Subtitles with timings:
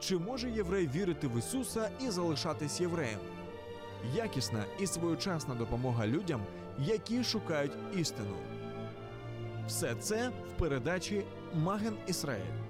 [0.00, 3.20] Чи може єврей вірити в Ісуса і залишатись євреєм?
[4.14, 6.42] Якісна і своєчасна допомога людям,
[6.78, 8.36] які шукають істину.
[9.66, 11.24] Все це в передачі
[11.54, 12.66] Маген Ісраїль.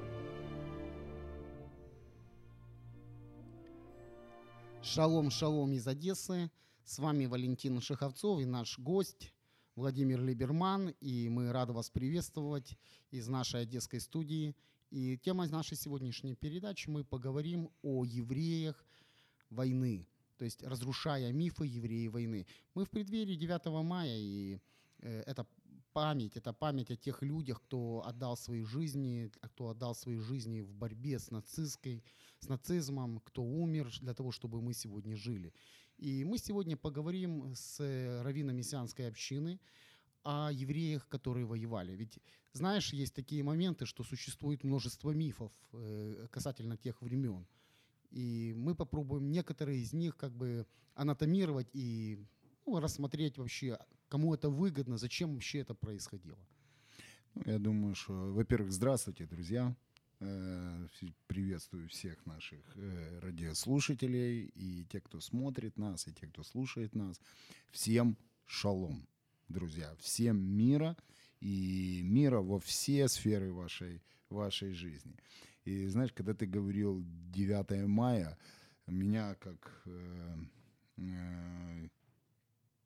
[4.83, 6.49] Шалом, шалом из Одессы.
[6.85, 9.33] С вами Валентин Шиховцов и наш гость
[9.75, 10.95] Владимир Либерман.
[11.01, 12.79] И мы рады вас приветствовать
[13.11, 14.55] из нашей одесской студии.
[14.92, 18.86] и тема нашей сегодняшней передачи мы поговорим о евреях
[19.50, 20.06] войны.
[20.38, 22.46] То есть разрушая мифы евреи войны.
[22.74, 24.60] Мы в преддверии 9 мая, и
[25.00, 25.48] э, это
[25.94, 30.74] память, это память о тех людях, кто отдал свои жизни, кто отдал свои жизни в
[30.74, 32.04] борьбе с нацистской,
[32.40, 35.54] с нацизмом, кто умер для того, чтобы мы сегодня жили.
[35.98, 37.80] И мы сегодня поговорим с
[38.24, 39.58] раввином мессианской общины
[40.24, 41.94] о евреях, которые воевали.
[41.94, 42.20] Ведь,
[42.54, 47.46] знаешь, есть такие моменты, что существует множество мифов э, касательно тех времен.
[48.12, 52.20] И мы попробуем некоторые из них как бы анатомировать и
[52.66, 56.40] ну, рассмотреть вообще, кому это выгодно, зачем вообще это происходило.
[57.34, 59.76] Ну, я думаю, что, во-первых, здравствуйте, друзья.
[60.20, 60.88] Э,
[61.28, 67.20] Приветствую всех наших э, радиослушателей и тех, кто смотрит нас, и тех, кто слушает нас.
[67.72, 69.08] Всем шалом,
[69.52, 69.94] друзья.
[70.00, 70.96] Всем мира
[71.40, 75.16] и мира во все сферы вашей, вашей жизни.
[75.66, 78.38] И знаешь, когда ты говорил 9 мая,
[78.88, 80.38] меня как э,
[80.98, 81.88] э,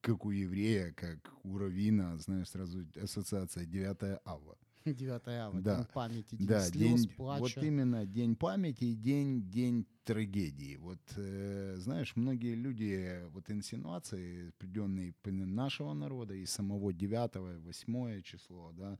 [0.01, 4.57] как у еврея, как у равина, знаешь, сразу ассоциация 9 ава.
[4.93, 5.75] 9 ава, Да.
[5.77, 7.41] день памяти, день Да, слез, день, плача.
[7.41, 10.75] вот именно день памяти и день, день трагедии.
[10.77, 18.71] Вот, э, знаешь, многие люди, вот инсинуации, определенные нашего народа и самого 9 8 число,
[18.73, 18.99] да,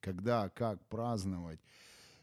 [0.00, 1.60] когда, как праздновать,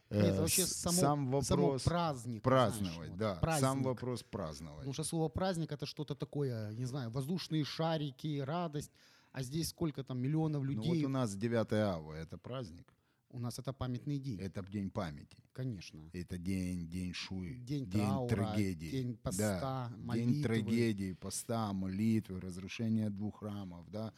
[0.10, 2.44] э, Нет, вообще само, сам вопрос само праздник.
[2.44, 3.86] праздновать, знаешь, вот, да, сам праздник.
[3.86, 4.78] вопрос праздновать.
[4.80, 8.92] Потому что слово праздник это что-то такое, не знаю, воздушные шарики, радость.
[9.34, 11.02] А здесь сколько там миллионов Ну людей.
[11.04, 12.92] вот у нас 9 ава, это праздник,
[13.30, 14.40] У нас это памятный день.
[14.40, 15.38] это день памяти.
[15.54, 16.10] Конечно.
[16.14, 20.34] Это день, день шуи, День траура, трагедии, день поста, да, молитвы.
[20.34, 24.14] день трагедии, поста, молитвы, разрушения двух храмов, да,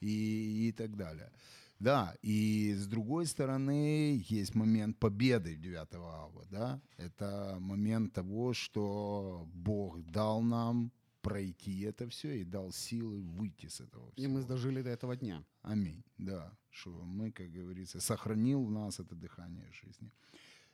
[0.00, 1.30] и, и так далее.
[1.78, 8.52] Да, и с другой стороны есть момент победы в 9 ава, да, это момент того,
[8.52, 10.90] что Бог дал нам
[11.28, 14.32] пройти это все и дал силы выйти с этого И всего.
[14.32, 15.44] мы дожили до этого дня.
[15.62, 20.10] Аминь, да, что мы, как говорится, сохранил в нас это дыхание жизни.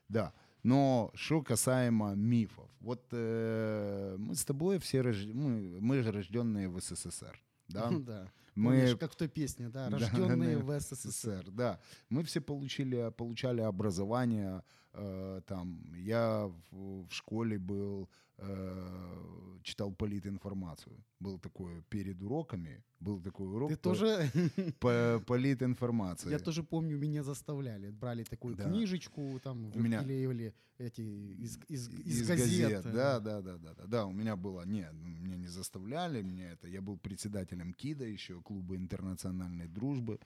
[0.08, 0.32] Да,
[0.62, 5.26] но что касаемо мифов, вот э, мы с тобой все рож...
[5.26, 7.90] мы, мы же рожденные в СССР, да?
[7.90, 8.32] да.
[8.54, 11.50] Мы- Помнишь, как в той песне, да, Да, рожденные да, в СССР.
[11.50, 14.62] Да, мы все получили, получали образование
[14.94, 15.80] э, там.
[15.96, 20.96] Я в, в школе был, э, читал политинформацию.
[21.20, 23.70] Был такой перед уроками, был такой урок.
[23.70, 24.30] Ты по- тоже,
[24.80, 26.30] по политинформации.
[26.30, 27.90] я тоже помню, меня заставляли.
[27.90, 28.64] Брали такую Да.
[28.64, 32.70] книжечку, там У меня- вклеивали эти из, из, из, из газет.
[32.84, 32.94] газет.
[32.94, 33.86] Да, да, да, да, да.
[33.86, 38.40] Да, у меня было, нет, меня не заставляли, меня это, я был председателем КИДа еще,
[38.42, 40.18] клуба интернациональной дружбы.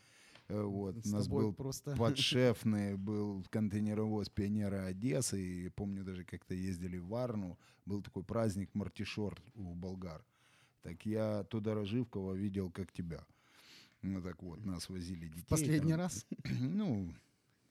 [0.49, 6.25] Э, Вот, С у нас был просто- подшефный, был контейнеровоз пионера Одессы, и помню даже
[6.25, 10.25] как-то ездили в Варну, был такой праздник Мартишор у болгар.
[10.83, 13.27] Так я туда Роживкова видел, как тебя.
[14.03, 15.45] Ну так вот, нас возили детей.
[15.49, 16.01] Последний там.
[16.01, 16.27] раз?
[16.61, 17.13] Ну,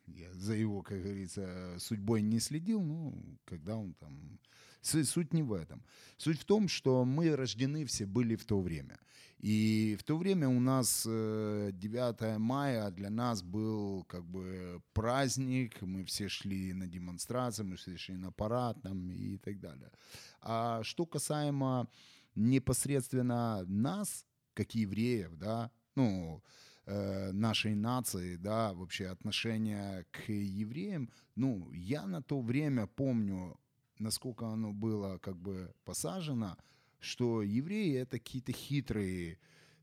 [0.08, 3.14] я за его, как говорится, судьбой не следил, ну,
[3.46, 4.40] когда он там...
[4.82, 5.84] Суть не в этом.
[6.18, 9.00] Суть в том, что мы рождены все были в то время.
[9.40, 15.82] И в то время у нас э, 9 мая для нас был как бы праздник,
[15.82, 19.92] мы все шли на демонстрации, мы все шли на парад там, и так далее.
[20.42, 21.88] А что касаемо
[22.34, 26.44] непосредственно нас, как евреев, да, ну,
[26.86, 33.60] э, нашей нации, да, вообще отношение к евреям, ну, я на то время помню,
[34.00, 36.58] насколько оно было как бы посажено,
[37.00, 39.40] что евреи это какие-то хитрые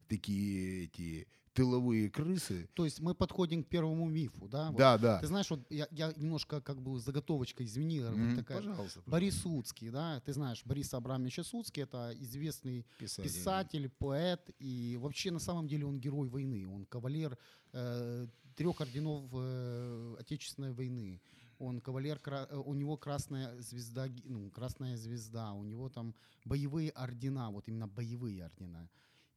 [0.09, 2.69] такие эти тыловые крысы.
[2.75, 4.71] То есть мы подходим к первому мифу, да?
[4.71, 5.21] Вот Да, да.
[5.21, 8.59] Ты знаешь, вот я, я немножко как бы заготовочка извини, вот Мгм, такая.
[8.59, 9.03] Пожалуйста.
[9.07, 13.23] Борис Суцкий, да, ты знаешь, Борис Абрамович Суцкий, это известный пожалуйста.
[13.23, 17.39] писатель, поэт, и вообще на самом деле он герой войны, он кавалер
[17.73, 18.27] э,
[18.57, 21.21] трех орденов э, Отечественной войны.
[21.65, 26.15] Он кавалер, э, у него красная звезда, ну, красная звезда, у него там
[26.45, 28.89] боевые ордена, вот именно боевые ордена.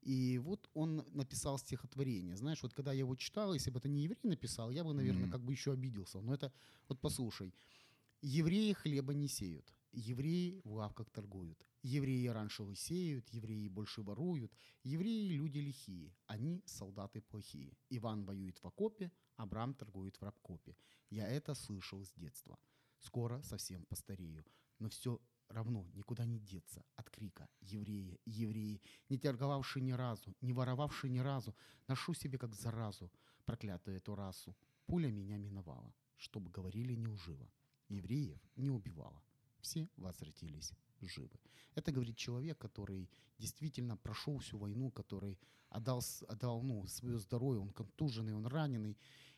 [0.01, 2.35] И вот он написал стихотворение.
[2.35, 5.23] Знаешь, вот когда я его читал, если бы это не еврей написал, я бы, наверное,
[5.23, 5.31] Мгм.
[5.31, 6.21] как бы еще обиделся.
[6.21, 6.51] Но это,
[6.89, 7.53] вот послушай.
[8.21, 11.65] Евреи хлеба не сеют, евреи в лавках торгуют.
[11.83, 14.51] Евреи раньше лысеют, евреи больше воруют.
[14.83, 17.77] Евреи люди лихие, они солдаты плохие.
[17.89, 20.75] Иван воюет в окопе, Абрам торгует в рабкопе.
[21.09, 22.57] Я это слышал с детства.
[22.99, 24.43] Скоро совсем постарею,
[24.79, 28.19] но все равно никуда не деться от крика «Евреи!
[28.25, 31.55] Евреи!», не торговавший ни разу, не воровавший ни разу,
[31.87, 33.11] ношу себе как заразу
[33.45, 34.55] проклятую эту расу.
[34.85, 37.49] Пуля меня миновала, чтобы говорили неуживо.
[37.89, 39.23] Евреев не убивала.
[39.61, 41.39] Все возвратились живы.
[41.75, 45.39] Это говорит человек, который действительно прошел всю войну, который
[45.69, 48.97] отдал, отдал ну, свое здоровье, он контуженный, он раненый.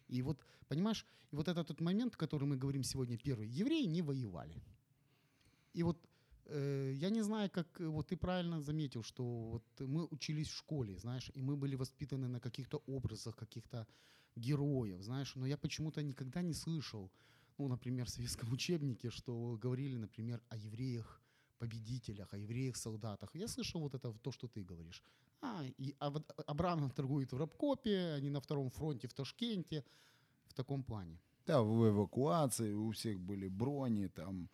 [0.10, 4.02] И вот, понимаешь, и вот этот тот момент, который мы говорим сегодня первый, евреи не
[4.02, 4.62] воевали.
[5.74, 5.98] И вот
[6.46, 10.58] э, я не знаю, как э, вот ты правильно заметил, что вот мы учились в
[10.58, 13.88] школе, знаешь, и мы были воспитаны на каких-то образах, каких-то
[14.36, 17.12] героев, знаешь, но я почему-то никогда не слышал,
[17.58, 21.22] ну, например, в советском учебнике, что говорили, например, о евреях
[21.60, 23.36] победителях, о евреях-солдатах.
[23.36, 25.04] Я слышал вот это, то, что ты говоришь.
[25.42, 29.84] А, и, а вот Абрамов торгует в Рабкопе, они на втором фронте в Ташкенте,
[30.48, 31.20] в таком плане.
[31.46, 34.50] Да, в эвакуации у всех были брони там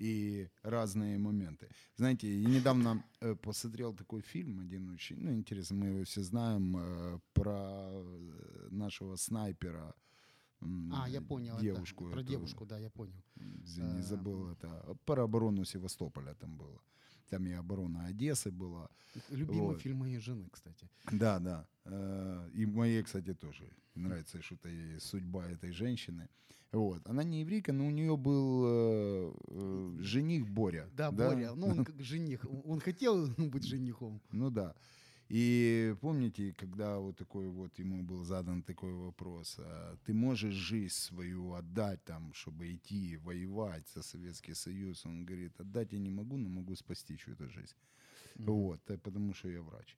[0.00, 1.68] и разные моменты.
[1.96, 6.76] Знаете, я недавно э, посмотрел такой фильм, один очень, ну, интересно, мы его все знаем,
[6.76, 9.94] э, про э, нашего снайпера.
[10.92, 11.54] А, я понял.
[11.54, 12.10] это, Девушку.
[12.10, 13.22] про эту, девушку, да, я понял.
[13.36, 14.02] Эм.
[14.02, 14.96] забыл это.
[15.04, 16.80] Про оборону Севастополя там было.
[17.30, 18.88] Там и оборона Одессы была.
[19.30, 19.80] Любимый Вот.
[19.80, 20.88] фильм моей жены, кстати.
[21.12, 21.66] Да, да.
[21.84, 24.68] Э, И моей, кстати, тоже нравится что-то
[24.98, 26.28] судьба этой женщины.
[26.72, 27.00] Вот.
[27.08, 30.88] Она не еврейка, но у нее был э, э, жених Боря.
[30.96, 34.20] Да, Боря, ну он как жених, он- он хотел быть женихом.
[34.32, 34.74] Ну да.
[35.30, 40.92] И помните, когда вот такой вот ему был задан такой вопрос, а ты можешь жизнь
[40.92, 45.06] свою отдать там, чтобы идти воевать за Советский Союз?
[45.06, 47.76] Он говорит, отдать я не могу, но могу спасти чью-то жизнь.
[48.34, 49.96] Вот, э, потому что я врач.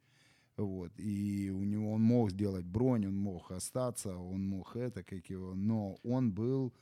[0.59, 5.31] Вот, и у него он мог сделать бронь, он мог остаться, он мог это, как
[5.31, 6.75] его, но он был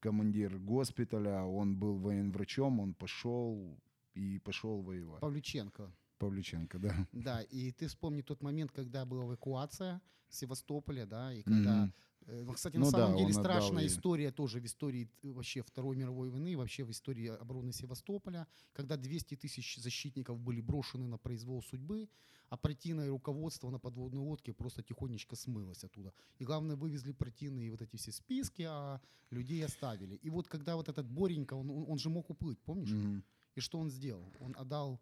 [0.00, 3.78] командир госпиталя, он был военврачом, он пошел
[4.14, 5.20] и пошел воевать.
[5.20, 5.92] Павлюченко.
[6.18, 7.08] Павлюченко, да.
[7.12, 11.92] Да, и ты вспомни тот момент, когда была эвакуация Севастополя, да, и когда...
[12.26, 13.88] Ну, Кстати, Ну на да, самом деле он отдал страшная ей.
[13.88, 18.96] история тоже в истории э, вообще Второй мировой войны, вообще в истории обороны Севастополя, когда
[18.96, 22.08] 200 тысяч защитников были брошены на произвол судьбы,
[22.48, 26.14] а партийное руководство на подводной лодке просто тихонечко смылось оттуда.
[26.38, 30.14] И главное, вывезли партийные вот эти все списки, а людей оставили.
[30.14, 32.90] И вот когда вот этот Боренька, он, он же мог уплыть, помнишь?
[32.90, 33.22] Мгм.
[33.54, 34.32] И что он сделал?
[34.40, 34.98] Он отдал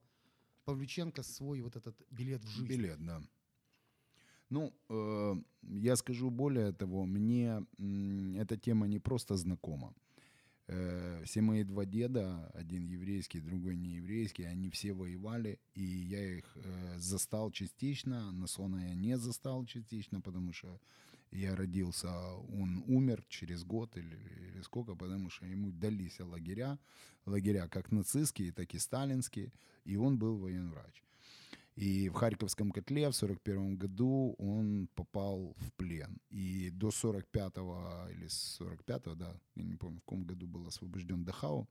[0.64, 2.68] Павлюченко свой вот этот билет в жизнь.
[2.68, 3.22] Билет, да.
[4.50, 9.94] Ну, э, я скажу более того, мне м, эта тема не просто знакома.
[10.68, 16.36] Э, все мои два деда, один еврейский, другой не еврейский, они все воевали, и я
[16.38, 20.80] их э, застал частично, Насона я не застал частично, потому что
[21.32, 22.08] я родился,
[22.60, 24.16] он умер через год или,
[24.48, 26.78] или сколько, потому что ему дались лагеря,
[27.26, 29.52] лагеря как нацистские, так и сталинские,
[29.84, 31.02] и он был военврач.
[31.74, 36.20] И в Харьковском котле в 41 году он попал в плен.
[36.28, 41.66] И до 45-го или 45-го, да, я не помню, в каком году был освобожден Дахау.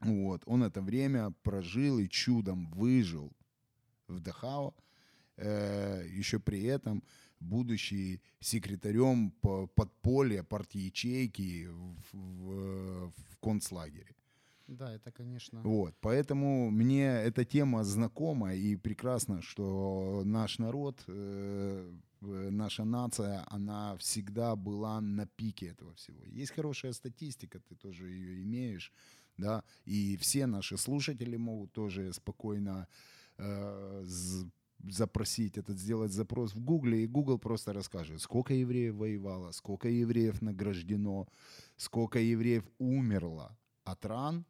[0.00, 3.30] Вот, он это время прожил и чудом выжил
[4.08, 4.74] в Дахау,
[5.36, 7.04] э, еще при этом
[7.40, 14.14] будучи секретарем по подполья партии ячейки в, в, в концлагере.
[14.70, 15.62] Да, это, конечно.
[15.62, 23.44] Вот, поэтому мне эта тема знакома и прекрасно, что наш народ, э, э, наша нация,
[23.48, 26.24] она всегда была на пике этого всего.
[26.26, 28.92] Есть хорошая статистика, ты тоже ее имеешь,
[29.36, 32.86] да, и все наши слушатели могут тоже спокойно
[33.38, 34.04] э,
[34.88, 40.40] запросить этот, сделать запрос в Гугле, и Google просто расскажет, сколько евреев воевало, сколько евреев
[40.42, 41.26] награждено,
[41.76, 44.44] сколько евреев умерло от ран,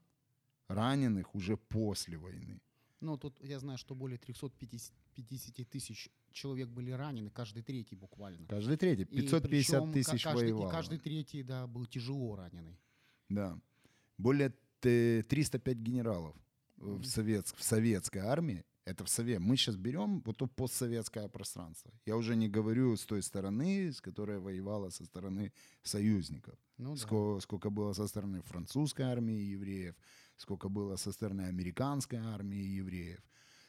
[0.69, 2.61] раненых уже после войны.
[3.01, 8.47] Ну, тут я знаю, что более 350 тысяч человек были ранены, каждый третий буквально.
[8.47, 9.03] Каждый третий.
[9.05, 10.69] И 550 причем тысяч ка- каждый, воевало.
[10.69, 12.79] И каждый третий, да, был тяжело раненый.
[13.29, 13.59] Да.
[14.19, 16.37] Более т- 305 генералов
[16.77, 18.65] в, советск- в советской армии.
[18.91, 19.41] Это в Совет.
[19.41, 21.93] Мы сейчас берем вот то постсоветское пространство.
[22.07, 26.59] Я уже не говорю с той стороны, с которой воевала со стороны союзников.
[26.79, 26.97] Ну, да.
[26.97, 29.95] Сколько, сколько было со стороны французской армии евреев,
[30.37, 33.21] сколько было со стороны американской армии евреев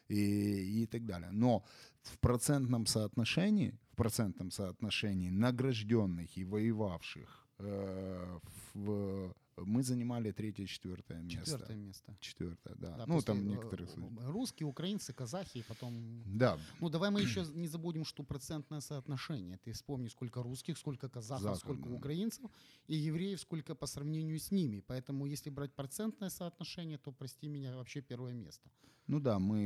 [0.09, 1.29] и, и так далее.
[1.31, 1.63] Но
[2.01, 8.39] в процентном соотношении, в процентном соотношении награжденных и воевавших э,
[8.73, 11.45] в- мы занимали третье, четвертое место.
[11.45, 12.17] Четвертое место.
[12.19, 12.97] Четвертое, да.
[12.97, 13.87] Да, ну, там э, некоторые...
[13.87, 16.23] э, Русские, украинцы, казахи, и потом...
[16.25, 19.57] Да, Ну, давай мы еще не забудем, что процентное соотношение.
[19.57, 21.95] Ты вспомни, сколько русских, сколько казахов, Казахов, сколько да.
[21.95, 22.51] украинцев,
[22.87, 24.81] и евреев, сколько по сравнению с ними.
[24.87, 28.69] Поэтому, если брать процентное соотношение, то, прости меня, вообще первое место.
[29.11, 29.61] Ну да, мы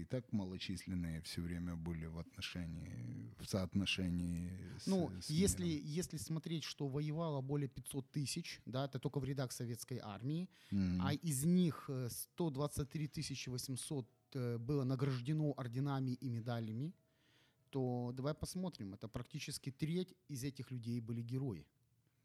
[0.00, 4.50] и так малочисленные все время были в отношении, в соотношении
[4.80, 5.86] с, Ну, с если, миром.
[5.86, 11.00] если смотреть, что воевало более 500 тысяч, да, это только в рядах советской армии, Мгм.
[11.00, 16.92] а из них э, 123 тысячи 800 э, было награждено орденами и медалями,
[17.70, 21.64] то давай посмотрим, это практически треть из этих людей были герои.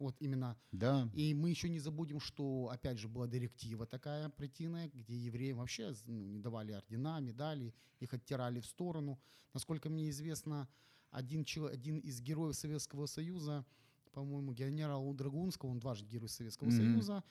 [0.04, 0.58] Вот именно.
[0.74, 5.60] Да, И мы еще не забудем, что, опять же, была директива такая противная, где евреям
[5.60, 9.18] вообще ну, не давали ордена, медали, их оттирали в сторону.
[9.54, 10.68] Насколько мне известно,
[11.10, 13.66] один, чело- один из героев Советского Союза,
[14.12, 16.78] по-моему, генерал Драгунского, он дважды герой Советского Мгм.
[16.78, 17.24] Союза,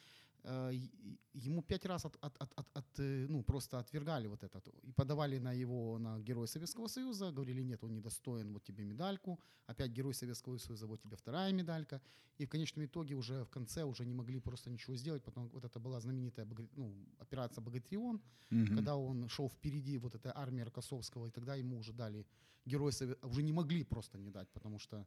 [0.45, 4.63] ему пять раз от, от, от, от, от, э, ну, просто отвергали вот это.
[4.83, 9.39] И подавали на его, на Героя Советского Союза, говорили, нет, он недостоин, вот тебе медальку.
[9.67, 12.01] Опять Герой Советского Союза, вот тебе вторая медалька.
[12.39, 15.65] И в конечном итоге уже в конце уже не могли просто ничего сделать, потому вот
[15.65, 16.47] это была знаменитая
[16.77, 18.21] ну, операция «Богатрион»,
[18.51, 18.77] мгм.
[18.77, 22.27] когда он шел впереди вот этой армии Рокоссовского, и тогда ему уже дали
[22.65, 23.25] Герой Совет...
[23.25, 25.07] Уже не могли просто не дать, потому что...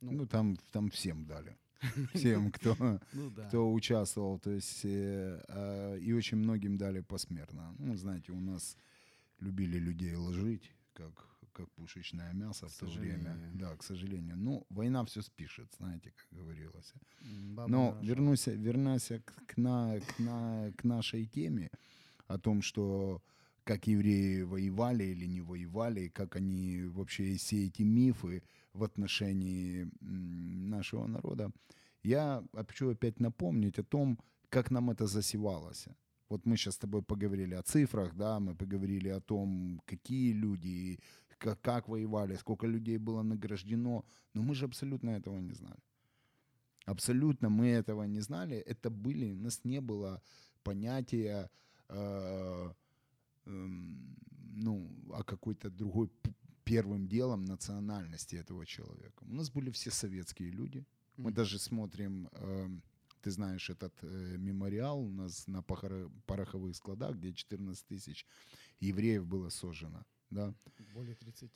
[0.00, 1.56] Ну, ну там, там всем дали.
[2.14, 2.76] Всем, кто,
[3.12, 3.48] ну да.
[3.48, 4.38] кто участвовал.
[4.38, 7.74] То есть, э, а, и очень многим дали посмертно.
[7.78, 8.76] Ну, знаете, у нас
[9.40, 11.12] любили людей ложить, как,
[11.52, 13.36] как пушечное мясо К в то время.
[13.54, 14.36] Да, к сожалению.
[14.36, 16.92] Ну, война все спишет, знаете, как говорилось.
[17.20, 18.06] Баба Но хороша.
[18.06, 21.70] вернусь, вернусь к, к, на, к, на, к нашей теме
[22.26, 23.22] о том, что
[23.64, 28.42] как евреи воевали или не воевали, как они вообще все эти мифы
[28.74, 31.50] в отношении нашего народа.
[32.02, 34.18] Я хочу опять напомнить о том,
[34.50, 35.88] как нам это засевалось.
[36.28, 40.98] Вот мы сейчас с тобой поговорили о цифрах, да, мы поговорили о том, какие люди,
[41.38, 44.04] как, как воевали, сколько людей было награждено,
[44.34, 45.80] но мы же абсолютно этого не знали.
[46.86, 48.56] Абсолютно мы этого не знали.
[48.56, 50.20] Это были, у нас не было
[50.62, 51.50] понятия,
[51.88, 52.72] э,
[53.46, 54.16] эм,
[54.56, 56.10] ну, о какой-то другой
[56.64, 59.24] первым делом национальности этого человека.
[59.24, 60.84] У нас были все советские люди.
[61.16, 61.34] Мы Мгм.
[61.34, 62.82] даже смотрим, эм,
[63.22, 68.26] ты знаешь, этот э, мемориал у нас на похоро- пороховых складах, где 14 тысяч
[68.80, 70.04] евреев было сожжено.
[70.30, 70.54] Да?
[70.94, 71.50] Более 30.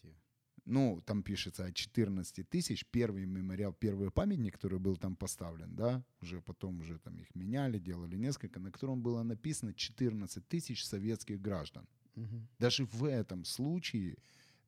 [0.64, 6.02] ну, там пишется о 14 тысяч, первый мемориал, первый памятник, который был там поставлен, да,
[6.20, 11.40] уже потом уже там их меняли, делали несколько, на котором было написано 14 тысяч советских
[11.40, 11.86] граждан.
[12.16, 12.48] Мгм.
[12.58, 14.16] Даже в этом случае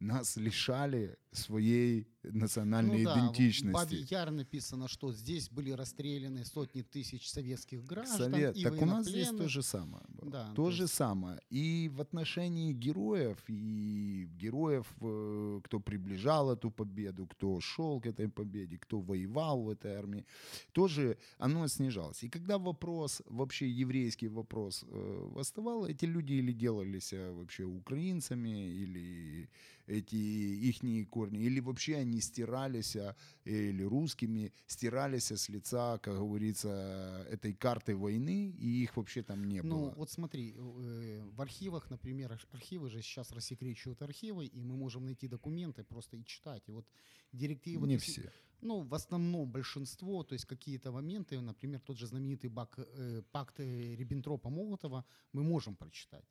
[0.01, 3.73] нас лишали своей национальной Ну да, в идентичности.
[3.73, 8.33] Бабе Яр написано, что здесь были расстреляны сотни тысяч советских граждан.
[8.33, 8.57] Совет.
[8.57, 10.31] и Так у нас здесь то же самое было.
[10.31, 11.41] Да, то, то же есть- самое.
[11.51, 18.29] И в отношении героев, и героев, э, кто приближал эту победу, кто шел к этой
[18.29, 20.25] победе, кто воевал в этой армии,
[20.73, 22.25] тоже оно снижалось.
[22.25, 28.69] И когда вопрос, вообще еврейский вопрос э, восставал, эти люди или делались э, вообще украинцами,
[28.83, 29.49] или
[29.91, 37.27] эти ихние корни, или вообще они стирались, а, или русскими, стирались с лица, как говорится,
[37.31, 39.95] этой карты войны, и их вообще там не Ну, было.
[39.97, 45.05] вот смотри, э, в архивах, например, ар- архивы же сейчас рассекречивают архивы, и мы можем
[45.05, 46.63] найти документы просто и читать.
[46.69, 46.87] И вот
[47.33, 47.89] директивы...
[47.89, 48.31] не все.
[48.63, 53.61] Ну, в основном большинство, то есть какие-то моменты, например, тот же знаменитый бак, э, пакт
[53.61, 56.27] э, Риббентропа-Молотова мы можем прочитать.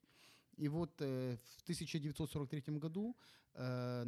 [0.60, 3.16] И вот э, в 1943 году
[3.54, 4.06] э,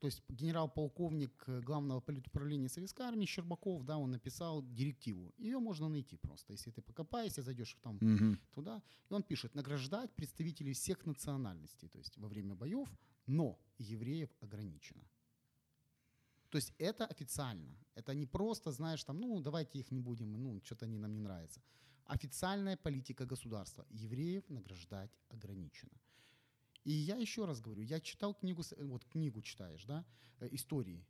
[0.00, 5.34] то есть генерал-полковник э, главного политуправления Советской армии Щербаков, да, он написал директиву.
[5.38, 8.38] Ее можно найти просто, если ты покопаешься, зайдешь там Мгм.
[8.54, 8.82] туда.
[9.10, 12.88] И он пишет, награждать представителей всех национальностей, то есть во время боев,
[13.26, 15.04] но евреев ограничено.
[16.48, 17.76] То есть это официально.
[17.94, 21.20] Это не просто, знаешь, там, ну, давайте их не будем, ну, что-то они нам не
[21.20, 21.60] нравятся.
[22.14, 23.86] Официальная политика государства.
[23.90, 25.92] Евреев награждать ограничено.
[26.84, 30.04] И я еще раз говорю, я читал книгу, вот книгу читаешь, да,
[30.40, 31.04] э, истории.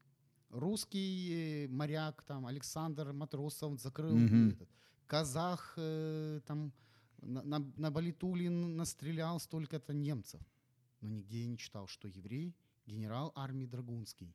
[0.50, 4.50] Русский э, моряк, там, Александр Матросов закрыл Мгм.
[4.50, 4.68] этот,
[5.06, 6.72] казах, э, там,
[7.22, 10.40] на, на, на Балитуле н- настрелял столько-то немцев.
[11.00, 12.54] Но нигде я не читал, что еврей–
[12.86, 14.34] генерал армии Драгунский.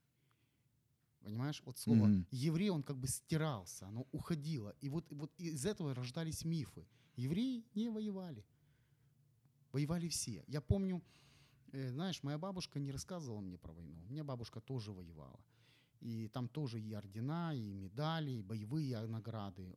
[1.26, 2.28] Понимаешь, вот слово Мгм.
[2.30, 4.76] еврей, он как бы стирался, оно уходило.
[4.84, 6.88] И вот, вот из этого рождались мифы.
[7.18, 8.46] Евреи не воевали.
[9.72, 10.44] Воевали все.
[10.48, 11.02] Я помню,
[11.74, 13.96] э, знаешь, моя бабушка не рассказывала мне про войну.
[14.08, 15.40] У меня бабушка тоже воевала.
[16.00, 19.76] И там тоже и ордена, и медали, и боевые награды.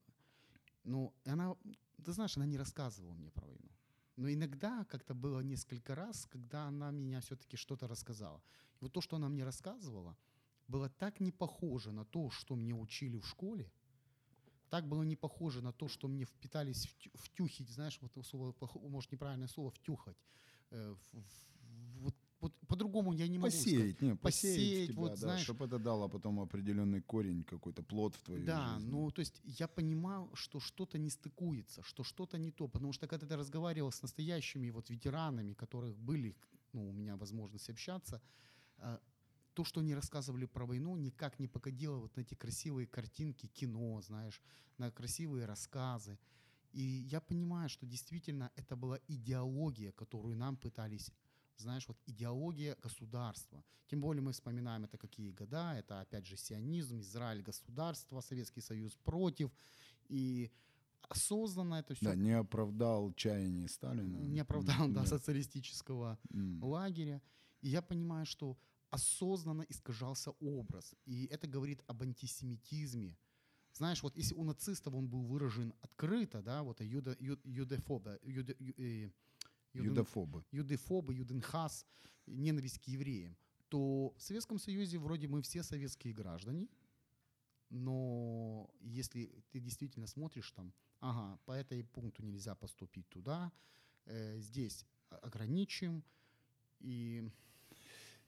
[0.84, 1.56] Но она,
[2.04, 3.70] ты знаешь, она не рассказывала мне про войну.
[4.16, 8.42] Но иногда как-то было несколько раз, когда она меня все-таки что-то рассказала.
[8.80, 10.14] И вот то, что она мне рассказывала,
[10.68, 13.70] было так не похоже на то, что мне учили в школе,
[14.70, 18.54] так было не похоже на то, что мне впитались втю- втюхить, знаешь, вот слово,
[18.88, 20.16] может, неправильное слово, втюхать.
[20.70, 20.94] Э,
[22.00, 23.70] вот, вот по-другому я не могу сказать.
[23.72, 25.44] Посеять, не, посеять, Посеять, тебя, вот, да, знаешь.
[25.44, 28.90] чтобы это дало потом определенный корень, какой-то плод в твою Да, жизнь.
[28.90, 33.06] ну то есть я понимал, что что-то не стыкуется, что что-то не то, потому что
[33.06, 36.36] когда ты разговаривал с настоящими вот ветеранами, которых были,
[36.74, 38.20] ну, у меня возможность общаться,
[38.76, 38.98] э,
[39.58, 44.00] то, что они рассказывали про войну, никак не походило вот на эти красивые картинки, кино,
[44.02, 44.40] знаешь,
[44.76, 46.16] на красивые рассказы.
[46.70, 51.10] И я понимаю, что действительно это была идеология, которую нам пытались
[51.56, 53.64] знаешь, вот идеология государства.
[53.88, 58.94] Тем более мы вспоминаем это какие года, это опять же сионизм, Израиль государство, Советский Союз
[58.94, 59.50] против.
[60.08, 60.52] И
[61.08, 64.18] осознанно это все Да, не оправдал чаяний Сталина.
[64.18, 65.06] не оправдал да, Да.
[65.06, 66.62] социалистического М.
[66.62, 67.20] лагеря.
[67.60, 68.56] И я понимаю, что
[68.90, 70.94] осознанно искажался образ.
[71.04, 73.16] И это говорит об антисемитизме.
[73.72, 78.56] Знаешь, вот если у нацистов он был выражен открыто, да, вот юда, ю, юдефоба, юде,
[78.58, 79.10] ю- э,
[79.74, 80.44] юден- Юдофобы.
[80.50, 81.86] юдефобы, юденхас,
[82.26, 83.36] ненависть к евреям,
[83.68, 86.68] то в Советском Союзе вроде мы все советские граждане,
[87.70, 93.52] но если ты действительно смотришь там, ага, по этой пункту нельзя поступить туда,
[94.06, 96.02] э, здесь ограничим,
[96.80, 97.30] и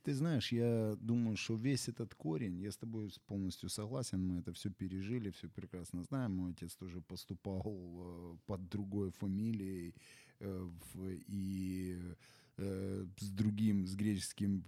[0.02, 4.52] Ты знаешь, я думаю, что весь этот корень, я с тобой полностью согласен, мы это
[4.52, 6.36] все пережили, все прекрасно знаем.
[6.36, 9.94] Мой отец тоже поступал э, под другой фамилией
[10.38, 10.70] э,
[11.28, 11.98] и
[12.56, 14.64] э, с другим, с греческим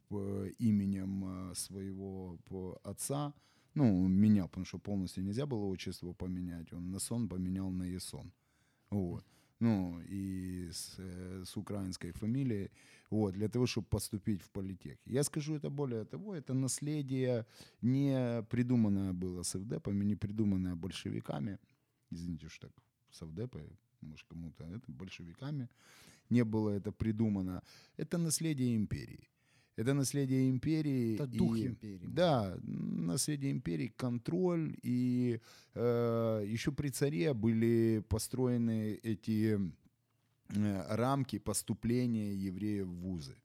[0.59, 2.39] именем своего
[2.85, 3.33] отца.
[3.75, 6.71] Ну, меня, потому что полностью нельзя было отчество поменять.
[6.75, 8.33] Он на сон поменял на Есон.
[8.91, 9.25] Вот.
[9.63, 12.71] Ну, и с, э, с украинской фамилией
[13.11, 14.99] вот, для того, чтобы поступить в политех.
[15.07, 17.47] Я скажу это более того, это наследие
[17.81, 21.59] не придуманное было совдепами, не придуманное большевиками,
[22.11, 22.73] извините, что так,
[23.13, 23.63] совдепы,
[24.01, 25.69] может кому-то это, большевиками,
[26.29, 27.63] не было это придумано.
[27.97, 29.29] Это наследие империи.
[29.77, 31.15] Это наследие империи.
[31.15, 32.07] это дух и- империи.
[32.07, 34.77] да, наследие империи, контроль.
[34.83, 35.41] И
[35.75, 39.59] э, еще при царе были построены эти
[40.49, 43.37] э, рамки поступления евреев в вузы.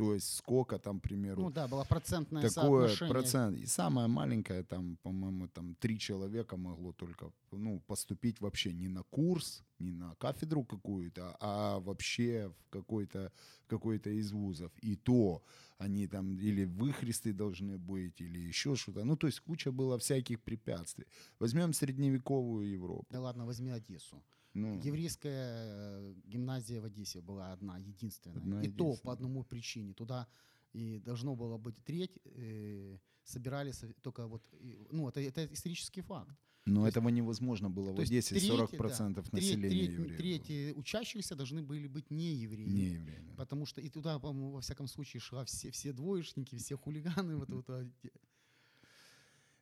[0.00, 3.14] То есть сколько там, к примеру, Ну да, было процентное такое соотношение.
[3.14, 3.58] процент.
[3.58, 9.02] И самое маленькое, там, по-моему, там три человека могло только ну, поступить вообще не на
[9.02, 13.30] курс, не на кафедру какую-то, а вообще в какой-то
[13.66, 14.72] какой-то из вузов.
[14.82, 15.42] И то
[15.76, 19.04] они там или выхресты должны быть, или еще что-то.
[19.04, 21.06] Ну, то есть куча было всяких препятствий.
[21.38, 23.06] Возьмем средневековую Европу.
[23.10, 24.22] Да ладно, возьми Одессу.
[24.54, 28.38] Ну, Еврейская э, гимназия в Одессе была одна, единственная.
[28.38, 28.96] Одна и то единственная.
[29.04, 29.94] по одному причине.
[29.94, 30.26] Туда
[30.72, 36.00] и должно было быть треть, э, собирали со- только вот, и- ну, это, это исторический
[36.02, 36.30] факт.
[36.66, 38.34] но то есть- этого невозможно было в то есть Одессе.
[38.34, 40.16] треть, 40% да, населения треть, евреев.
[40.18, 42.68] треть э, учащихся должны были быть не евреи.
[42.68, 43.20] Не евреи.
[43.28, 43.34] да.
[43.36, 47.36] Потому что и туда, по-моему, во всяком случае, шла все, все двоечники, все хулиганы.
[47.36, 47.88] Вот, вот, а,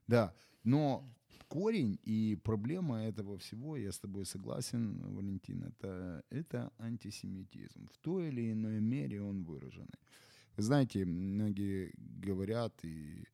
[0.06, 0.32] Да,
[0.64, 1.04] но
[1.48, 7.88] корень и проблема этого всего, я с тобой согласен, Валентин, это, это антисемитизм.
[7.88, 10.00] В той или иной мере он выраженный.
[10.56, 13.24] Вы знаете, многие говорят, и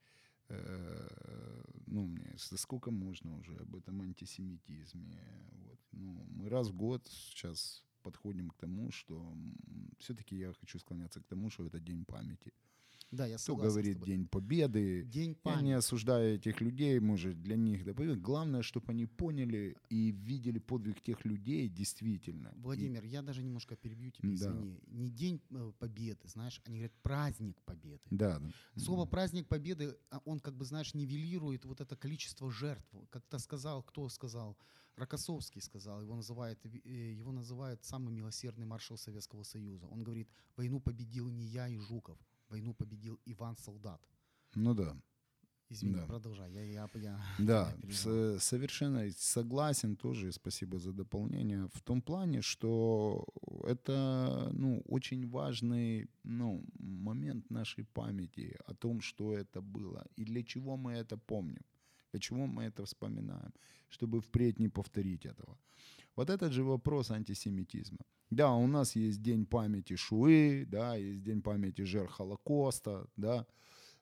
[0.49, 5.19] э, ну, мне, сколько можно уже об этом антисемитизме.
[5.53, 5.81] Вот.
[5.93, 9.35] Ну, мы раз в год сейчас подходим к тому, что
[9.99, 12.53] все-таки я хочу склоняться к тому, что это день памяти.
[13.15, 14.01] Да, я Кто говорит.
[14.03, 15.05] День Победы.
[15.05, 15.73] День Я не памяти.
[15.73, 18.17] осуждаю этих людей, может, для них победа.
[18.17, 22.49] Главное, чтобы они поняли и видели подвиг тех людей действительно.
[22.57, 24.35] И- Владимир, я даже немножко перебью тебя, Да.
[24.35, 24.79] извини.
[24.87, 28.01] Не День э, Победы, знаешь, они говорят праздник Победы.
[28.11, 28.81] да, да.
[28.81, 32.89] Слово «праздник Победы», а, он, как бы, знаешь, нивелирует вот это количество жертв.
[33.11, 34.57] Как-то сказал, кто сказал?
[34.97, 39.87] Рокоссовский сказал, его называют, э, его называют самый милосердный маршал Советского Союза.
[39.89, 42.17] Он говорит, войну победил не я и Жуков,
[42.49, 44.01] войну победил Иван Солдат.
[44.55, 44.97] Ну да.
[45.71, 46.07] Извини, Да.
[46.07, 46.53] продолжай.
[46.53, 53.25] Я, я, я, Да, я совершенно согласен тоже, спасибо за дополнение, в том плане, что
[53.65, 60.43] это ну, очень важный ну, момент нашей памяти о том, что это было и для
[60.43, 61.65] чего мы это помним,
[62.13, 63.53] для чего мы это вспоминаем,
[63.89, 65.57] чтобы впредь не повторить этого.
[66.17, 67.99] Вот этот же вопрос антисемитизма.
[68.31, 73.47] Да, у нас есть День памяти Шуи, да, есть День памяти жертв Холокоста, да,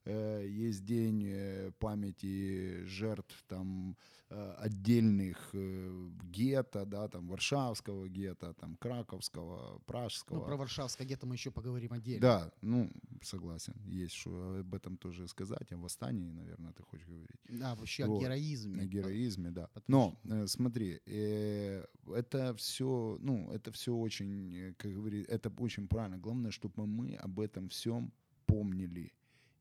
[0.04, 3.96] э, есть День э, памяти жертв там
[4.30, 10.38] э, отдельных э, гетто, да, там Варшавского гетто, там Краковского, Пражского.
[10.38, 12.20] Ну, про Варшавское где-то мы еще поговорим отдельно.
[12.20, 12.90] Да, ну,
[13.22, 17.40] согласен, есть что об этом тоже сказать, о восстании, наверное, ты хочешь говорить.
[17.48, 18.18] Да, вообще Вот.
[18.18, 18.82] о героизме.
[18.82, 19.68] О героизме, да.
[19.68, 21.84] Потому Но э, смотри, э,
[22.14, 26.18] это все, ну, это все очень, э, как говорит, это очень правильно.
[26.18, 28.12] Главное, чтобы мы об этом всем
[28.46, 29.12] помнили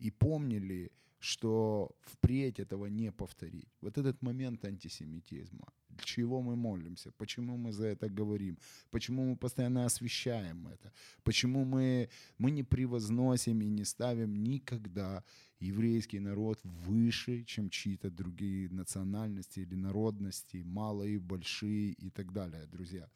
[0.08, 3.70] и помнили, что впредь этого не повторить.
[3.82, 5.68] Вот этот момент антисемитизма.
[5.90, 7.12] Для чего мы молимся?
[7.12, 8.58] Почему мы за это говорим?
[8.90, 10.92] Почему мы постоянно освещаем это?
[11.24, 12.10] Почему мы,
[12.40, 15.24] мы не превозносим и не ставим никогда
[15.60, 23.08] еврейский народ выше, чем чьи-то другие национальности или народности, малые, большие и так далее, друзья.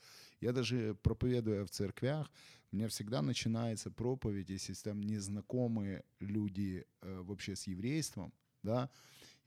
[0.41, 2.29] Я даже проповедуя в церквях,
[2.71, 8.89] у меня всегда начинается проповедь, если там незнакомые люди э, вообще с еврейством, да,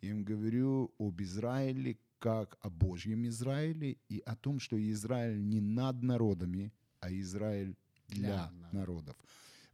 [0.01, 5.61] я им говорю об Израиле как о Божьем Израиле и о том, что Израиль не
[5.61, 7.77] над народами, а Израиль
[8.09, 8.72] для, Для народов.
[8.72, 9.16] народов.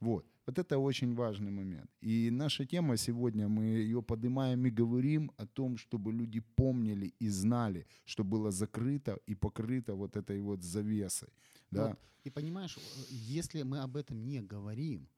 [0.01, 0.27] Вот.
[0.47, 1.91] Вот это очень важный момент.
[2.03, 7.29] И наша тема сегодня, мы ее поднимаем и говорим о том, чтобы люди помнили и
[7.31, 11.29] знали, что было закрыто и покрыто вот этой вот завесой.
[11.71, 11.89] Да?
[11.89, 11.99] Вот.
[12.25, 12.79] И понимаешь,
[13.11, 15.09] если мы об этом не говорим,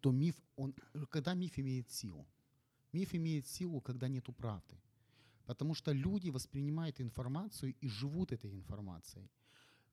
[0.00, 0.74] то миф, он,
[1.10, 2.26] когда миф имеет силу?
[2.92, 4.76] Миф имеет силу, когда нету правды.
[5.46, 9.28] Потому что люди воспринимают информацию и живут этой информацией.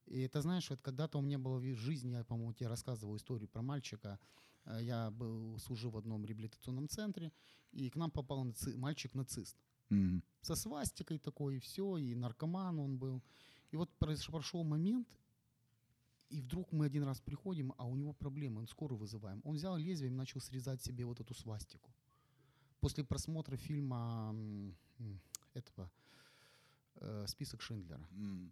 [0.08, 3.47] И это, знаешь, вот когда-то у меня было в жизни, я, по-моему, тебе рассказывал историю
[3.47, 4.19] про мальчика.
[4.65, 7.32] Э, Я был, служил в одном реабилитационном центре,
[7.72, 9.58] и к нам попал наци- мальчик-нацист
[9.89, 10.22] Мгм.
[10.41, 13.22] со свастикой такой, и все, и наркоман он был.
[13.72, 13.89] И вот
[14.30, 15.08] прошел момент,
[16.30, 19.41] и вдруг мы один раз приходим, а у него проблемы, он скорую вызываем.
[19.43, 21.91] Он взял лезвие и начал срезать себе вот эту свастику.
[22.80, 24.34] После просмотра фильма
[25.54, 25.89] этого
[27.02, 28.08] э, «Список Шиндлера».
[28.12, 28.52] М.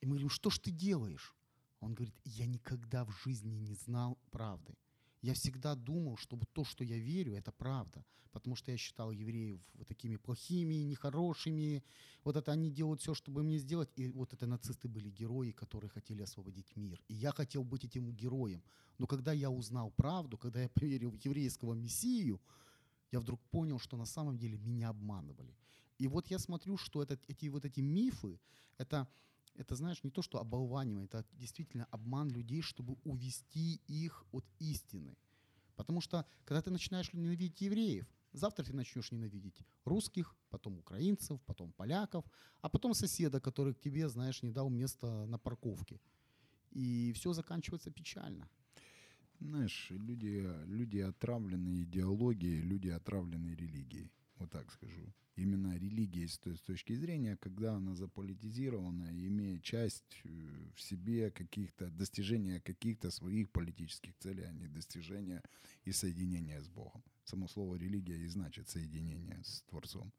[0.00, 1.34] И мы говорим, что ж ты делаешь?
[1.80, 4.74] Он говорит, я никогда в жизни не знал правды.
[5.22, 8.04] Я всегда думал, что то, что я верю, это правда.
[8.32, 11.82] Потому что я считал евреев вот такими плохими, нехорошими.
[12.24, 13.90] Вот это они делают все, чтобы мне сделать.
[13.96, 17.02] И вот это нацисты были герои, которые хотели освободить мир.
[17.08, 18.62] И я хотел быть этим героем.
[18.98, 22.40] Но когда я узнал правду, когда я поверил в еврейского мессию,
[23.12, 25.56] я вдруг понял, что на самом деле меня обманывали.
[25.98, 28.40] И вот я смотрю, что этот, эти вот эти мифы,
[28.78, 29.06] это,
[29.60, 35.16] это, знаешь, не то, что оболванивание, это действительно обман людей, чтобы увести их от истины.
[35.76, 41.72] Потому что, когда ты начинаешь ненавидеть евреев, завтра ты начнешь ненавидеть русских, потом украинцев, потом
[41.72, 42.24] поляков,
[42.62, 46.00] а потом соседа, который к тебе, знаешь, не дал место на парковке.
[46.70, 48.48] И все заканчивается печально.
[49.40, 54.10] Знаешь, люди, люди отравлены идеологией, люди отравлены религией.
[54.40, 55.12] Вот так скажу.
[55.36, 60.28] Именно религия с той с точки зрения, когда она заполитизирована, и имеет часть э,
[60.74, 65.42] в себе каких-то достижения каких-то своих политических целей, а не достижения
[65.84, 67.04] и соединения с Богом.
[67.24, 70.10] Само слово религия и значит соединение с Творцом.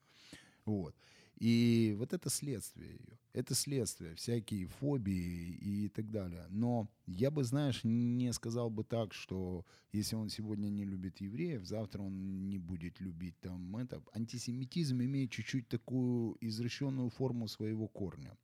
[0.66, 0.96] Вот.
[1.42, 3.18] И вот это следствие ее.
[3.34, 6.46] Это следствие, всякие фобии и так далее.
[6.50, 11.66] Но я бы, знаешь, не сказал бы так, что если он сегодня не любит евреев,
[11.66, 14.04] завтра он не будет любить там это.
[14.14, 18.38] Антисемитизм имеет чуть-чуть такую извращенную форму своего корня.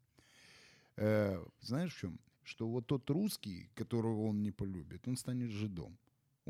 [0.96, 2.20] Э, знаешь в чем?
[2.44, 5.96] Что вот тот русский, которого он не полюбит, он станет жидом.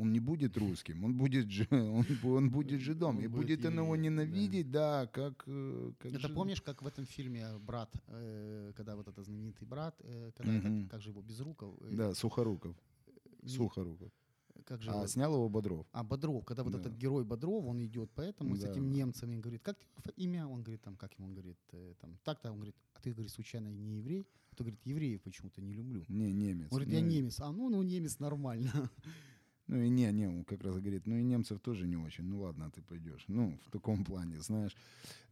[0.00, 3.16] Он не будет русским, он будет, жи- он, он будет жидом.
[3.16, 4.24] Он и будет будет он его евреем, да.
[4.24, 8.94] ненавидеть, да, как, э, как Это жид- помнишь, как в этом фильме «Брат», э, когда
[8.94, 10.78] вот этот знаменитый брат, э, когда Мгм.
[10.80, 11.74] этот, как же его, Безруков?
[11.80, 12.76] э, Да, Сухоруков.
[13.42, 14.12] не- Сухоруков.
[14.64, 14.90] как же...
[14.90, 15.86] А его- снял его Бодров.
[15.92, 16.78] А Бодров, когда вот Да.
[16.78, 18.70] этот герой Бодров, он идет поэтому с Да.
[18.70, 19.76] этим немцем и говорит, как
[20.16, 20.46] имя?
[20.46, 23.32] Он говорит, там, как ему, он говорит, э, там, так-то, он говорит, а ты, говорит,
[23.32, 24.26] случайно не еврей?
[24.52, 26.04] А то, говорит, евреев почему-то не люблю.
[26.08, 26.68] Не, немец.
[26.70, 27.40] Он говорит, я немец.
[27.40, 28.70] А ну, ну, немец нормально.
[29.68, 32.24] Ну и не, не, он как раз говорит, ну и немцев тоже не очень.
[32.24, 33.24] Ну ладно, ты пойдешь.
[33.28, 34.76] Ну, в таком плане, знаешь.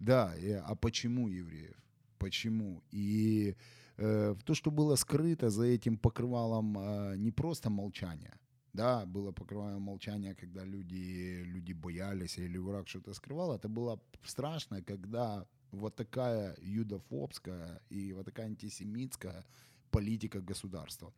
[0.00, 1.76] Да, и- а почему евреев?
[2.18, 2.82] Почему?
[2.92, 3.54] И
[3.98, 8.34] э, то, что было скрыто за этим покрывалом э, не просто молчание,
[8.74, 13.54] да, было покрывало молчания, когда люди, люди боялись или враг что-то скрывал.
[13.54, 19.44] Это было страшно, когда вот такая юдофобская и вот такая антисемитская
[19.90, 21.12] политика государства.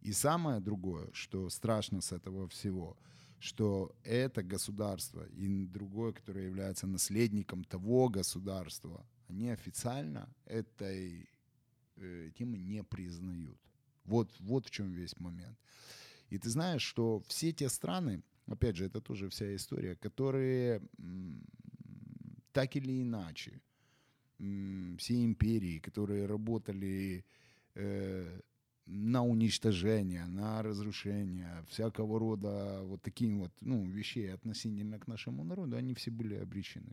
[0.00, 2.96] И самое другое, что страшно с этого всего,
[3.40, 11.28] что это государство и другое, которое является наследником того государства, они официально этой
[11.96, 13.58] э, темы не признают.
[14.04, 15.58] Вот, вот в чем весь момент.
[16.30, 20.80] И ты знаешь, что все те страны, опять же, это тоже вся история, которые
[22.52, 23.60] так или иначе,
[24.38, 27.24] все империи, которые работали
[27.74, 28.40] э,
[28.88, 35.76] на уничтожение, на разрушение всякого рода вот таким вот ну, вещей относительно к нашему народу,
[35.76, 36.92] они все были обречены.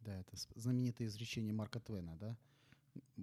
[0.00, 2.36] Да, это знаменитое изречение Марка Твена, да?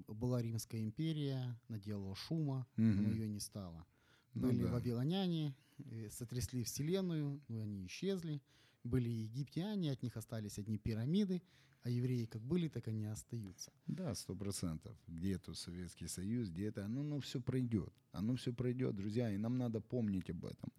[0.07, 3.11] Была Римская империя, наделала шума, но Мгм.
[3.11, 3.85] ее не стало.
[4.33, 4.71] Ну Были да.
[4.71, 8.41] вавилоняне, э, сотрясли вселенную, но они исчезли.
[8.83, 11.41] Были египтяне, от них остались одни пирамиды,
[11.83, 13.71] а евреи как были, так они остаются.
[13.87, 14.95] Да, сто процентов.
[15.07, 17.93] Где-то Советский Союз, где-то, ну, ну, все пройдет.
[18.11, 20.71] Оно все пройдет, друзья, и нам надо помнить об этом.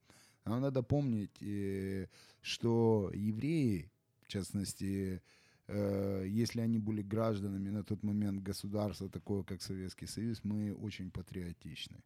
[0.45, 2.07] Нам надо помнить, э,
[2.41, 3.91] что евреи,
[4.23, 5.23] в частности,
[5.69, 11.11] э, если они были гражданами на тот момент государства, такого как Советский Союз, мы очень
[11.11, 12.03] патриотичны.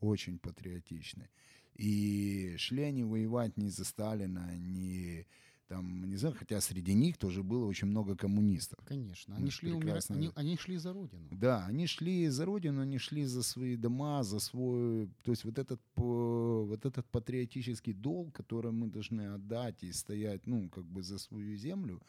[0.00, 1.28] Очень патриотичны.
[1.74, 5.26] И шли они воевать не за Сталина, не
[5.70, 8.78] там, не знаю, хотя среди них тоже было очень много коммунистов.
[8.84, 11.28] Конечно, они шли, умирать, прекрасно- они, они шли за родину.
[11.30, 15.08] Да, они шли за родину, они шли за свои дома, за свой...
[15.22, 20.68] То есть вот этот, вот этот патриотический долг, который мы должны отдать и стоять, ну,
[20.70, 22.00] как бы за свою землю,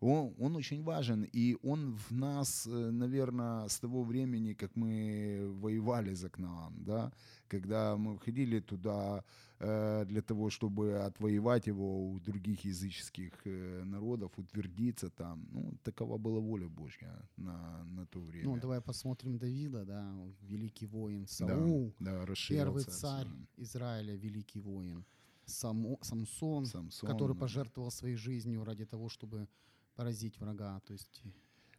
[0.00, 1.26] он, он очень важен.
[1.36, 7.12] И он в нас, наверное, с того времени, как мы воевали за Кнаан, да,
[7.54, 9.22] когда мы входили туда
[9.60, 15.46] э, для того, чтобы отвоевать его у других языческих э, народов, утвердиться там.
[15.52, 18.44] Ну, такова была воля Божья на, на то время.
[18.48, 23.62] Ну, давай посмотрим Давида, да, великий воин, Да, Саул, да, расширился первый царь всё.
[23.64, 25.04] Израиля, великий воин,
[25.46, 27.40] Само- Самсон, Самсон, который да.
[27.40, 29.46] пожертвовал своей жизнью ради того, чтобы
[29.94, 30.80] поразить врага.
[30.80, 31.22] То есть,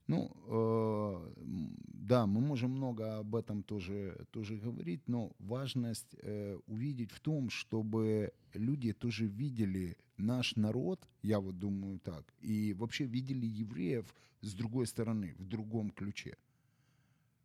[0.08, 7.12] Ну, э, да, мы можем много об этом тоже, тоже говорить, но важность э, увидеть
[7.12, 13.48] в том, чтобы люди тоже видели наш народ, я вот думаю так, и вообще видели
[13.48, 16.38] евреев с другой стороны, в другом ключе.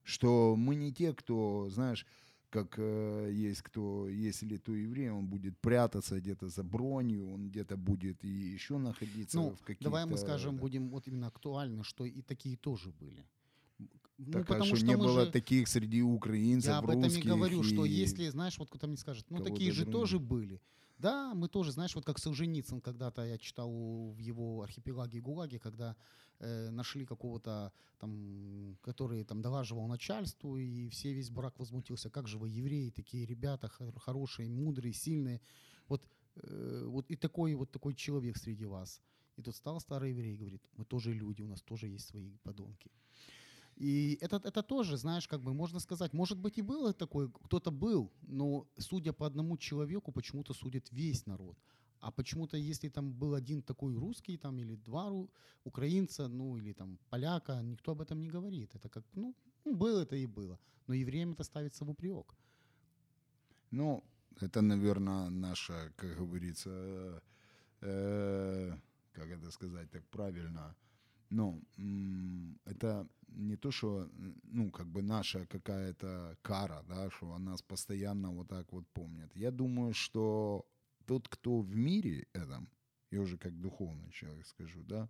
[0.03, 2.05] Что мы не те, кто, знаешь,
[2.51, 7.77] как э, есть кто, если то еврей, он будет прятаться где-то за бронью, он где-то
[7.77, 9.85] будет и еще находиться ну, в каких-то...
[9.85, 10.61] давай мы скажем, да.
[10.61, 13.25] будем вот именно актуальны, что и такие тоже были.
[14.19, 17.01] Ну, Так, а потому что, что не было же- таких среди украинцев, Я об этом
[17.01, 20.01] и русских говорю, что и- если, знаешь, вот кто-то мне скажет, ну такие же других.
[20.01, 20.61] тоже были.
[21.01, 25.97] Да, мы тоже, знаешь, вот как Солженицын когда-то я читал в его архипелаге ГУЛАГе, когда
[26.41, 32.37] э, нашли какого-то там, который там долаживал начальству, и все весь брак возмутился, как же
[32.39, 35.41] вы евреи, такие ребята хор- хорошие, мудрые, сильные,
[35.89, 39.01] вот, э, вот и такой вот такой человек среди вас.
[39.39, 42.37] И тут стал старый еврей и говорит, мы тоже люди, у нас тоже есть свои
[42.43, 42.91] подонки.
[43.81, 47.71] И это, это тоже, знаешь, как бы можно сказать, может быть и было такое, кто-то
[47.71, 51.57] был, но судя по одному человеку, почему-то судит весь народ.
[52.01, 55.11] А почему-то, если там был один такой русский там или два
[55.65, 58.75] украинца, ну или там поляка, никто об этом не говорит.
[58.75, 60.59] Это как, ну, было это и было.
[60.87, 62.35] Но евреям это ставится в упрек.
[63.71, 64.05] Ну,
[64.41, 67.21] это, наверное, наша, как говорится, э,
[67.81, 68.79] э,
[69.13, 70.77] как это сказать так правильно,
[71.31, 71.63] ну,
[72.67, 74.09] это не то, что,
[74.45, 79.35] ну, как бы наша какая-то кара, да, что о нас постоянно вот так вот помнят.
[79.35, 80.67] Я думаю, что
[81.07, 82.69] тот, кто в мире этом,
[83.11, 85.09] я уже как духовный человек скажу, да,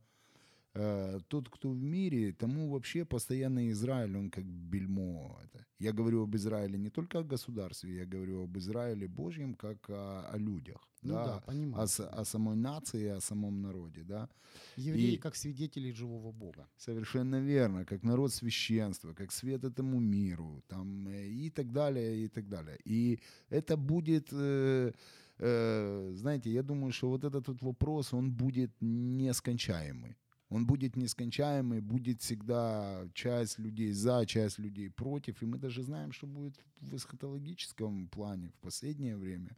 [0.72, 5.38] тот, кто в мире, тому вообще постоянно Израиль, он как бельмо.
[5.44, 5.64] Это.
[5.80, 10.28] Я говорю об Израиле не только о государстве, я говорю об Израиле Божьем, как о,
[10.32, 10.86] о людях.
[11.02, 11.88] Ну да, да, понимаю.
[11.98, 14.28] о, о самой нации, о самом народе, да.
[14.76, 16.68] Евреи и- как свидетели живого Бога.
[16.76, 22.28] Совершенно верно, как народ священства, как свет этому миру, там, э, и так далее, и
[22.28, 22.78] так далее.
[22.84, 24.92] И это будет, э,
[25.38, 30.16] э, знаете, я думаю, что вот этот вот вопрос, он будет нескончаемый.
[30.50, 35.42] Он будет нескончаемый, будет всегда часть людей за, часть людей против.
[35.42, 39.56] И мы даже знаем, что будет в эсхатологическом плане в последнее время,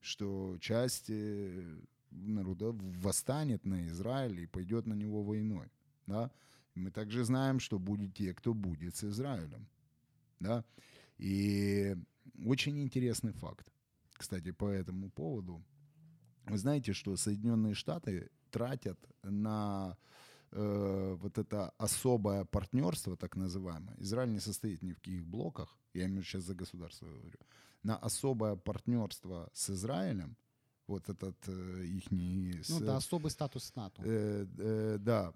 [0.00, 1.78] что часть э,
[2.10, 5.70] народа восстанет на Израиль и пойдет на него войной.
[6.08, 6.32] Да?
[6.74, 9.68] Мы также знаем, что будут те, кто будет с Израилем.
[10.40, 10.64] Да?
[11.18, 11.96] И
[12.44, 13.72] очень интересный факт,
[14.12, 15.64] кстати, по этому поводу.
[16.46, 19.96] Вы знаете, что Соединенные Штаты тратят на
[20.52, 23.94] э, вот это особое партнерство, так называемое.
[24.00, 27.38] Израиль не состоит ни в каких блоках, я имею сейчас за государство говорю,
[27.82, 30.36] на особое партнерство с Израилем
[30.86, 34.02] вот этот э, их Ну да, особый статус НАТО.
[34.06, 35.32] Э, э, да,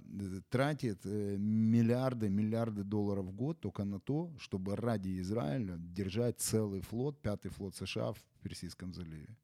[0.48, 6.80] тратит э, миллиарды, миллиарды долларов в год только на то, чтобы ради Израиля держать целый
[6.80, 9.36] флот, пятый флот США в Персидском заливе.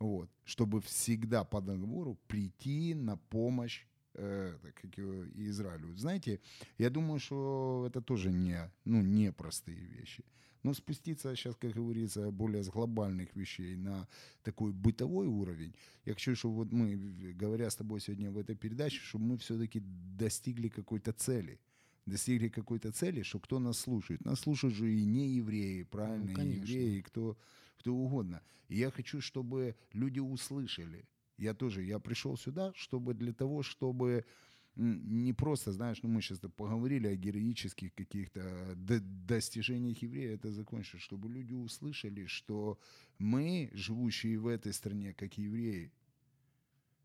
[0.00, 5.96] Вот, чтобы всегда по договору прийти на помощь э, как его, Израилю.
[5.96, 6.40] Знаете,
[6.78, 10.24] я думаю, что это тоже не, ну, не простые вещи.
[10.64, 14.08] Но спуститься сейчас, как говорится, более с глобальных вещей на
[14.42, 15.74] такой бытовой уровень,
[16.06, 16.96] я хочу, чтобы вот мы,
[17.34, 19.82] говоря с тобой сегодня в этой передаче, чтобы мы все-таки
[20.18, 21.60] достигли какой-то цели
[22.06, 24.24] достигли какой-то цели, что кто нас слушает.
[24.24, 27.36] Нас слушают же и не евреи, правильно, ну, и евреи, кто,
[27.78, 28.42] кто угодно.
[28.68, 31.08] И я хочу, чтобы люди услышали.
[31.36, 34.24] Я тоже, я пришел сюда, чтобы для того, чтобы
[34.76, 41.28] не просто, знаешь, ну мы сейчас поговорили о героических каких-то достижениях еврея, это закончится, чтобы
[41.28, 42.78] люди услышали, что
[43.18, 45.92] мы, живущие в этой стране, как евреи,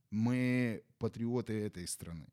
[0.09, 2.27] мы патриоты этой страны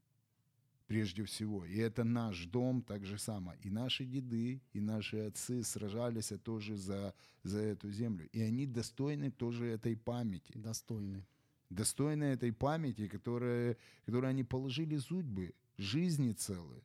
[0.86, 1.64] прежде всего.
[1.64, 3.54] И это наш дом так же само.
[3.62, 8.28] И наши деды, и наши отцы сражались тоже за, за эту землю.
[8.32, 10.52] И они достойны тоже этой памяти.
[10.54, 11.26] Достойны
[11.70, 16.82] достойны этой памяти, которые, которые они положили судьбы, жизни целые.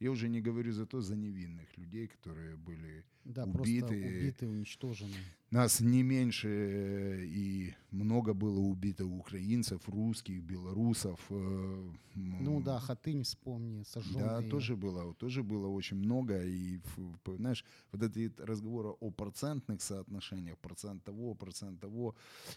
[0.00, 3.86] Я уже не говорю за то, за невинных людей, которые были да, убиты.
[3.86, 5.16] убиты, уничтожены.
[5.50, 11.20] Нас не меньше э, и много было убито украинцев, русских, белорусов.
[11.30, 14.24] Э, ну да, Хатынь вспомни, сожженные.
[14.24, 16.44] Да, тоже было, тоже было очень много.
[16.44, 16.80] И,
[17.24, 22.16] знаешь, вот эти разговоры о процентных соотношениях, процент того, процент того.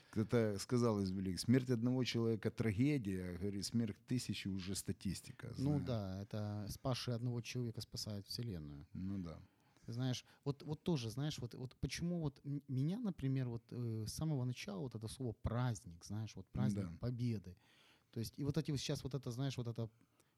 [0.10, 5.48] Кто-то сказал из великих, смерть одного человека трагедия, говорит, смерть тысячи уже статистика.
[5.50, 5.80] Ну знаешь.
[5.80, 8.88] Ну да, это спасший одного человека спасает вселенную.
[8.94, 9.40] Ну да.
[9.88, 14.43] Знаешь, вот, вот тоже, знаешь, вот, вот почему вот меня, например, вот э, с самого
[14.43, 16.97] начала вот это слово праздник, знаешь, вот праздник да.
[17.00, 17.56] победы.
[18.12, 19.89] То есть, и вот эти вот сейчас вот это, знаешь, вот это,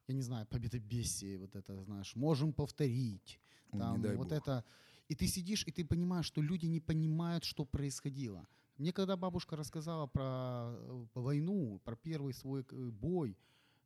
[0.07, 3.39] я не знаю, победобесие, вот это, знаешь, можем повторить.
[3.71, 4.31] Там, вот Бог.
[4.31, 4.63] это.
[5.07, 8.47] И ты сидишь, и ты понимаешь, что люди не понимают, что происходило.
[8.77, 13.37] Мне когда бабушка рассказала про э, войну, про первый свой э, бой,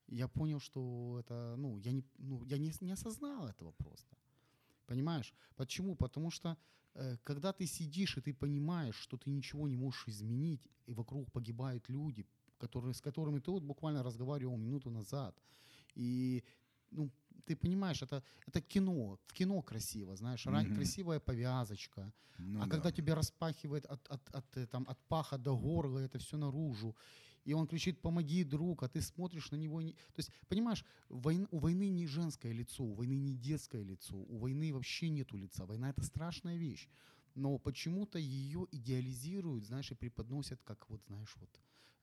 [0.07, 4.15] я понял, что это, ну, я не, ну, я не, не осознал этого просто.
[4.93, 5.33] Понимаешь?
[5.55, 5.95] Почему?
[5.95, 6.55] Потому что
[6.93, 11.31] э, когда ты сидишь и ты понимаешь, что ты ничего не можешь изменить, и вокруг
[11.31, 12.27] погибают люди,
[12.59, 15.35] которые, с которыми ты вот буквально разговаривал минуту назад,
[15.95, 16.43] и
[16.91, 17.09] ну,
[17.45, 20.75] ты понимаешь, это, это кино, в кино красиво, знаешь, mm-hmm.
[20.75, 22.69] красивая повязочка, ну, а да.
[22.69, 26.95] когда тебя распахивает от, от, от, э, там, от паха до горла, это все наружу,
[27.45, 29.81] и он кричит «помоги, друг», а ты смотришь на него.
[29.81, 29.93] Не...
[29.93, 31.47] То есть, понимаешь, войн...
[31.51, 35.65] у войны не женское лицо, у войны не детское лицо, у войны вообще нету лица.
[35.65, 36.87] Война— это страшная вещь.
[37.35, 41.49] Но почему-то ее идеализируют, знаешь, и преподносят как вот, знаешь, вот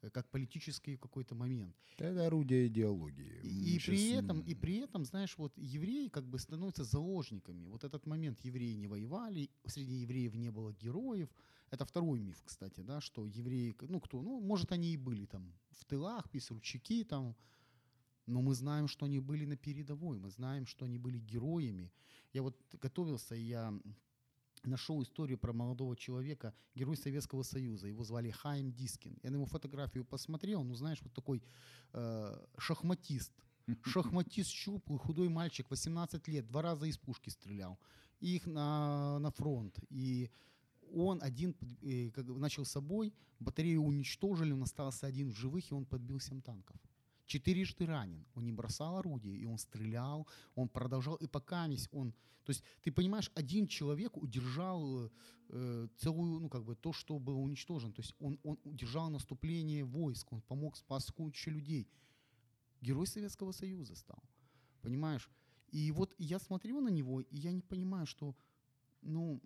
[0.02, 1.74] э, как политический какой-то момент.
[1.98, 3.40] Это орудие идеологии.
[3.42, 7.66] И, и при этом, и при этом, знаешь, вот евреи как бы становятся заложниками.
[7.66, 11.30] Вот этот момент евреи не воевали, среди евреев не было героев,
[11.70, 15.52] это второй миф, кстати, да, что евреи, ну кто, ну может они и были там
[15.70, 17.36] в тылах, писарчаки там,
[18.26, 21.92] но мы знаем, что они были на передовой, мы знаем, что они были героями.
[22.32, 23.72] Я вот готовился, и я
[24.64, 27.88] нашел историю про молодого человека, герой Советского Союза.
[27.88, 29.18] Его звали Хайм Дискин.
[29.22, 31.42] Я на его фотографию посмотрел, ну знаешь, вот такой
[31.92, 33.32] э, шахматист.
[33.84, 37.78] Шахматист щуплый, худой мальчик, 18 лет, два раза из пушки стрелял.
[38.20, 39.78] И их на, на фронт.
[39.88, 40.30] И
[40.94, 45.84] он один э, как, начал собой, батарею уничтожили, он остался один в живых, и он
[45.84, 46.76] подбил 7 танков.
[47.26, 48.26] Четырежды ранен.
[48.34, 52.12] Он не бросал орудие, и он стрелял, он продолжал, и пока он...
[52.44, 55.10] То есть, ты понимаешь, один человек удержал
[55.48, 57.92] э, целую, ну, как бы, то, что было уничтожено.
[57.92, 61.88] То есть, он, он удержал наступление войск, он помог спас кучу людей.
[62.80, 64.22] Герой Советского Союза стал.
[64.82, 65.30] Понимаешь?
[65.70, 68.34] И вот я смотрю на него, и я не понимаю, что,
[69.02, 69.40] ну,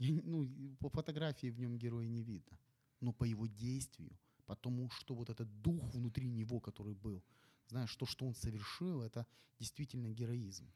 [0.00, 0.48] ну,
[0.80, 2.58] по фотографии в нем героя не видно.
[3.00, 4.10] но по его действию,
[4.46, 7.22] потому что вот этот дух внутри него, который был,
[7.68, 9.26] знаешь, то, что он совершил, это
[9.58, 10.70] действительно героизм.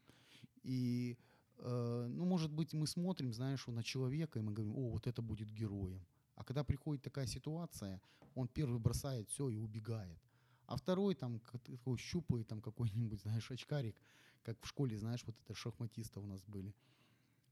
[0.63, 1.17] И,
[1.57, 5.21] э, ну, может быть, мы смотрим, знаешь, на человека, и мы говорим, о, вот это
[5.21, 6.05] будет героем.
[6.35, 8.01] А когда приходит такая ситуация,
[8.33, 10.19] он первый бросает все и убегает.
[10.65, 14.01] А второй там такой щуплый, там какой-нибудь, знаешь, очкарик,
[14.43, 16.73] как в школе, знаешь, вот это шахматисты у нас были.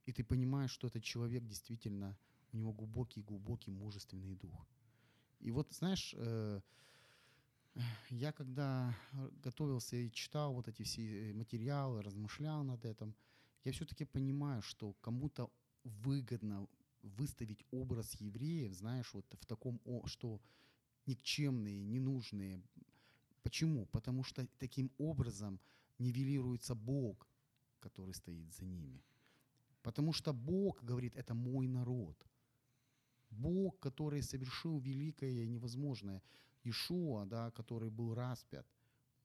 [0.06, 2.18] И ты понимаешь, что этот человек действительно,
[2.52, 4.68] у него глубокий-глубокий мужественный дух.
[5.40, 6.62] И вот, знаешь, э,
[8.10, 8.96] я когда
[9.44, 13.16] готовился и читал вот эти все э, материалы, размышлял над этим,
[13.64, 15.50] я все-таки понимаю, что кому-то
[15.84, 16.68] выгодно
[17.02, 20.42] выставить образ евреев, знаешь, вот в таком, что
[21.06, 22.62] никчемные, ненужные.
[23.42, 23.86] Почему?
[23.88, 25.60] Потому что таким образом
[26.00, 27.28] нивелируется Бог,
[27.80, 29.04] который стоит за ними.
[29.84, 32.18] Потому что Бог говорит, это мой народ.
[33.30, 36.22] Бог, который совершил великое и невозможное.
[36.64, 38.66] Ишуа, да, который был распят.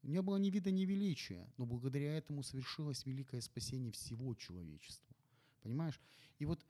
[0.03, 5.15] Не было ни вида, ни величия, но благодаря этому совершилось великое спасение всего человечества.
[5.61, 5.99] Понимаешь?
[6.39, 6.65] И вот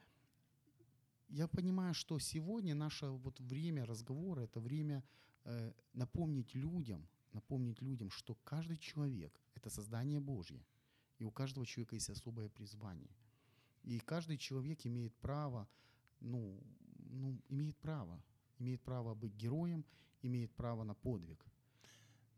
[1.29, 5.03] я понимаю, что сегодня наше вот время разговора, это время
[5.45, 10.63] э, напомнить людям, напомнить людям, что каждый человек– это создание Божье.
[11.19, 13.09] И у каждого человека есть особое призвание.
[13.83, 15.67] И каждый человек имеет право,
[16.19, 16.59] ну,
[17.09, 18.21] ну, имеет право,
[18.59, 19.85] имеет право быть героем,
[20.21, 21.45] имеет право на подвиг.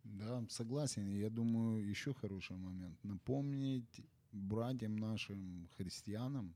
[0.04, 1.08] Да, согласен.
[1.10, 3.04] Я думаю, еще хороший момент.
[3.04, 6.56] Напомнить братьям нашим христианам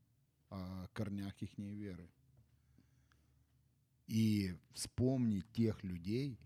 [0.49, 2.09] о корнях их веры.
[4.07, 6.37] И вспомнить тех людей,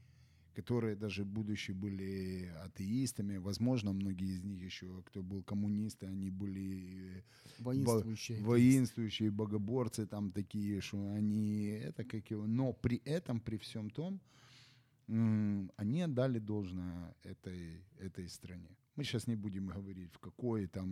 [0.54, 7.24] которые даже будучи были атеистами, возможно, многие из них еще, кто был коммунисты, они были
[7.60, 8.42] Воинствующие.
[8.42, 14.20] воинствующие богоборцы там такие, что они это как его, но при этом, при всем том,
[15.08, 18.76] м, они отдали должное этой, этой стране.
[18.96, 20.90] Мы сейчас не будем говорить, в какой там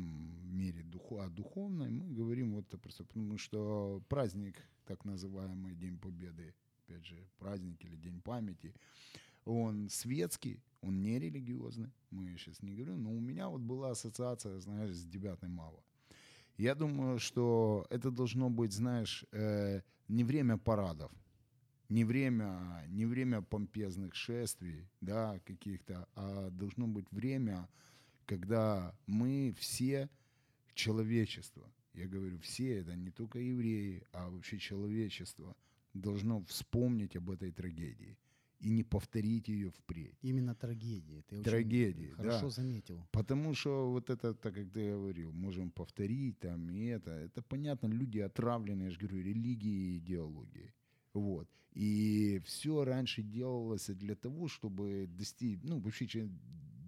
[0.58, 4.56] мере духу, а духовной, мы говорим вот это просто потому, что праздник,
[4.86, 6.54] так называемый День Победы,
[6.88, 8.74] опять же, праздник или День памяти,
[9.48, 14.60] он светский, он не религиозный, мы сейчас не говорим, но у меня вот была ассоциация,
[14.60, 15.84] знаешь, с 9 мая.
[16.58, 21.12] Я думаю, что это должно быть, знаешь, э, не время парадов,
[21.90, 27.70] не время, не время помпезных шествий, да, каких-то, а должно быть время,
[28.26, 30.10] когда мы все
[30.74, 35.56] человечество, я говорю, все, это не только евреи, а вообще человечество,
[35.94, 38.18] должно вспомнить об этой трагедии
[38.60, 40.18] и не повторить ее впредь.
[40.24, 41.24] Именно трагедии.
[41.28, 42.50] Ты Трагедии, хорошо да.
[42.50, 43.08] заметил.
[43.12, 47.12] Потому что вот это, так как ты говорил, можем повторить там и это.
[47.12, 50.74] Это понятно, люди отравленные, я же говорю, религией и идеологией.
[51.14, 51.48] Вот.
[51.74, 56.30] И все раньше делалось для того, чтобы достичь, ну, вообще че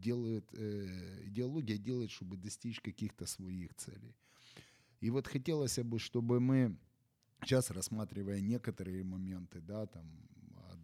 [0.01, 4.15] делает, э, идеология делает, чтобы достичь каких-то своих целей.
[5.01, 6.77] И вот хотелось бы, чтобы мы
[7.43, 10.05] сейчас рассматривая некоторые моменты, да, там,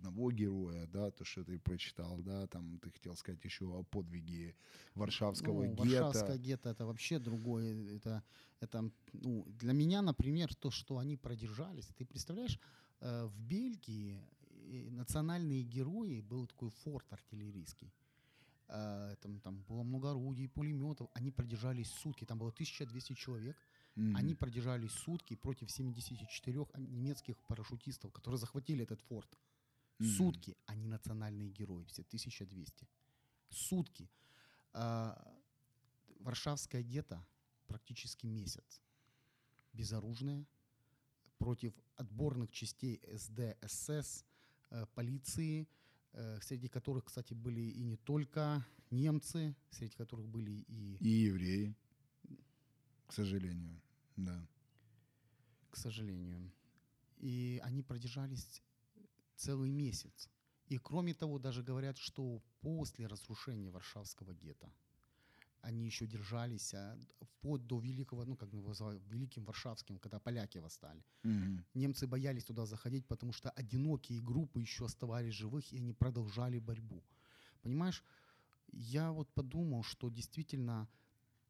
[0.05, 4.55] одного героя, да, то, что ты прочитал, да, там, ты хотел сказать еще о подвиге
[4.95, 6.03] Варшавского ну, гетто.
[6.03, 7.95] Варшавское гетто это вообще другое.
[7.95, 8.23] Это,
[8.61, 11.87] это ну, для меня, например, то, что они продержались.
[11.97, 12.59] Ты представляешь,
[13.01, 17.91] э, в Бельгии э, национальные герои был такой форт артиллерийский.
[18.67, 21.09] Э, Там, там было много орудий, пулеметов.
[21.13, 22.25] Они продержались сутки.
[22.25, 23.57] Там было 1200 человек.
[23.95, 24.15] Мгм.
[24.17, 29.37] Они продержались сутки против 74 немецких парашютистов, которые захватили этот форт.
[29.99, 30.09] Мгм.
[30.09, 30.57] Сутки.
[30.65, 32.87] Они национальные герои, все 1200.
[33.49, 34.09] Сутки.
[34.73, 35.15] А,
[36.19, 37.25] Варшавское гетто
[37.67, 38.81] практически месяц.
[39.73, 40.45] Безоружное,
[41.37, 44.25] против отборных частей СД, СС,
[44.71, 45.67] э, полиции,
[46.13, 51.75] э, среди которых, кстати, были и не только немцы, среди которых были и И евреи,
[53.07, 53.81] к сожалению,
[54.15, 54.47] да.
[55.69, 56.51] к сожалению.
[57.17, 58.61] И они продержались
[59.35, 60.29] целый месяц.
[60.67, 64.71] И кроме того, даже говорят, что после разрушения Варшавского гетто
[65.65, 70.59] они еще держались а, вплоть до великого, ну, как его называют, Великим Варшавским, когда поляки
[70.59, 71.03] восстали.
[71.23, 71.65] Мгм.
[71.73, 77.03] Немцы боялись туда заходить, потому что одинокие группы еще оставались живых, и они продолжали борьбу.
[77.63, 78.03] Понимаешь,
[78.71, 80.87] я вот подумал, что действительно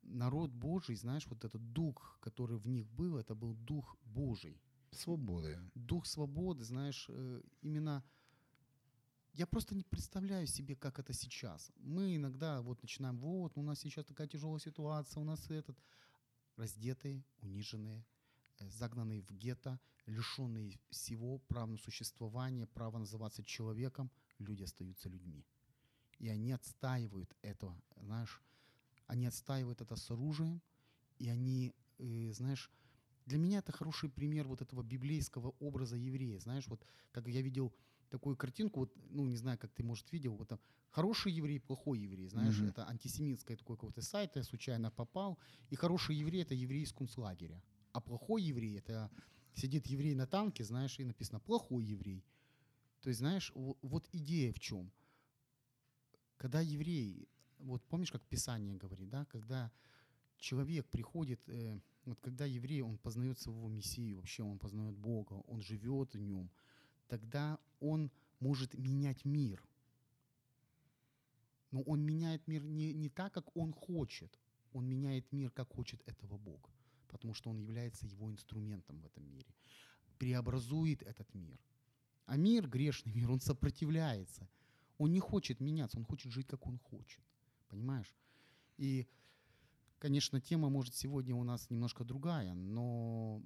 [0.02, 4.62] народ Божий, знаешь, вот этот дух, который в них был, это был дух Божий.
[4.96, 5.60] Свободы.
[5.76, 8.04] Дух свободы, знаешь, э, именно...
[9.34, 11.72] Я просто не представляю себе, как это сейчас.
[11.78, 15.78] Мы иногда вот начинаем, вот, у нас сейчас такая тяжелая ситуация, у нас этот...
[16.58, 18.06] Раздетые, униженные,
[18.60, 25.46] э, загнанные в гетто, лишенные всего права на существование, права называться человеком, люди остаются людьми.
[26.20, 28.41] И они отстаивают это, знаешь,
[29.08, 30.62] они отстаивают это с оружием,
[31.20, 32.72] и они, э, знаешь,
[33.26, 36.40] для меня это хороший пример вот этого библейского образа еврея.
[36.40, 37.74] Знаешь, вот как я видел
[38.10, 40.60] такую картинку, вот, ну, не знаю, как ты, может, видел, вот там
[40.90, 42.70] хороший еврей, плохой еврей, знаешь, Мгм.
[42.70, 45.38] это антисемитский такой какой-то сайт, я случайно попал,
[45.70, 47.62] и хороший еврей– это еврей из концлагеря,
[47.94, 49.10] а плохой еврей– это
[49.54, 52.24] сидит еврей на танке, знаешь, и написано «плохой еврей».
[53.02, 54.92] То есть, знаешь, во- вот идея в чем?
[56.38, 59.72] Когда еврей, вот помнишь, как Писание говорит, да, когда
[60.38, 65.62] человек приходит, э, вот когда еврей, он познает своего Мессию, вообще он познает Бога, он
[65.62, 66.49] живет в нем,
[67.08, 69.68] тогда он может менять мир.
[71.72, 74.39] Но он меняет мир не, не так, как он хочет,
[74.72, 76.70] он меняет мир, как хочет этого Бог,
[77.08, 79.53] потому что он является его инструментом в этом мире,
[80.18, 81.60] преобразует этот мир.
[82.26, 84.47] А мир, грешный мир, он сопротивляется.
[84.97, 87.24] Он не хочет меняться, он хочет жить, как он хочет.
[87.68, 88.14] Понимаешь?
[88.78, 89.08] И,
[90.06, 93.41] конечно, тема, может, сегодня у нас немножко другая, но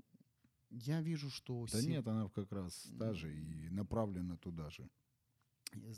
[0.70, 1.66] я вижу, что...
[1.72, 4.90] Да се- нет, она как раз та же и направлена туда же.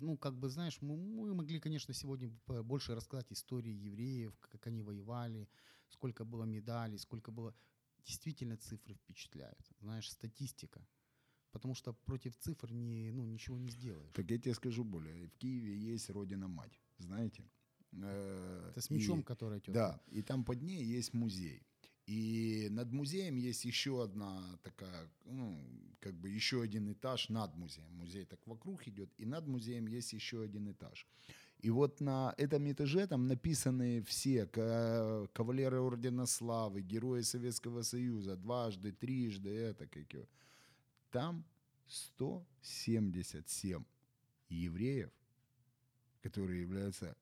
[0.01, 2.30] ну, как бы, знаешь, мы, мы могли, конечно, сегодня
[2.64, 5.47] больше рассказать истории евреев, как они воевали,
[5.89, 7.53] сколько было медалей, сколько было...
[8.05, 10.88] Действительно цифры впечатляют, знаешь, статистика.
[11.51, 14.14] Потому что против цифр не, ну, ничего не сделаешь.
[14.14, 15.28] Так я тебе скажу более.
[15.28, 17.43] В Киеве есть Родина-Мать, знаете?
[17.94, 19.74] Э, Это с мечом, и- который идет.
[19.74, 21.62] Да, и там под ней есть музей.
[22.08, 25.64] И над музеем есть еще одна такая, ну,
[26.00, 27.94] как бы еще один этаж над музеем.
[27.94, 31.08] Музей так вокруг идет, и над музеем есть еще один этаж.
[31.60, 38.36] И вот на этом этаже там написаны все ка- кавалеры Ордена Славы, герои Советского Союза,
[38.36, 40.28] дважды, трижды, это как его.
[41.12, 41.46] Там
[41.88, 43.84] 177
[44.50, 45.12] евреев,
[46.24, 47.16] которые являются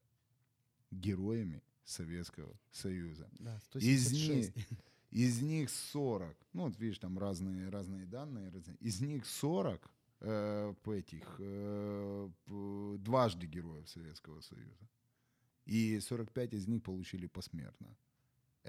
[0.91, 3.27] героями Советского Союза.
[3.39, 4.55] Да, Из 176.
[4.55, 4.65] них,
[5.11, 8.77] из них 40, ну вот видишь, там разные, разные данные, разные.
[8.77, 12.29] из них 40 э, по этих, э,
[12.99, 14.89] дважды героев Советского Союза.
[15.65, 17.95] И 45 из них получили посмертно.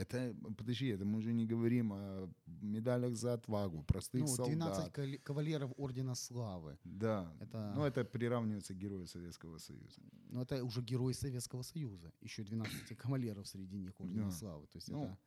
[0.00, 2.28] Это, подожди, это мы уже не говорим о
[2.62, 4.56] медалях за отвагу, простых Ну, солдат.
[4.56, 6.78] 12 кали- кавалеров Ордена Славы.
[6.84, 10.00] Да, Это- ну это приравнивается к герою Советского Союза.
[10.30, 12.12] Но это уже герои Советского Союза.
[12.22, 14.30] Еще 12 кавалеров среди них Ордена Да.
[14.30, 14.66] Славы.
[14.66, 15.18] То есть Ну, это...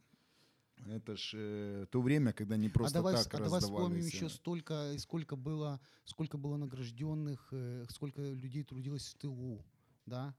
[0.87, 4.27] Это ж э, то время, когда не просто а давай, так а давай вспомним еще
[4.27, 9.63] столько, сколько было, сколько было награжденных, э, сколько людей трудилось в тылу,
[10.07, 10.33] да?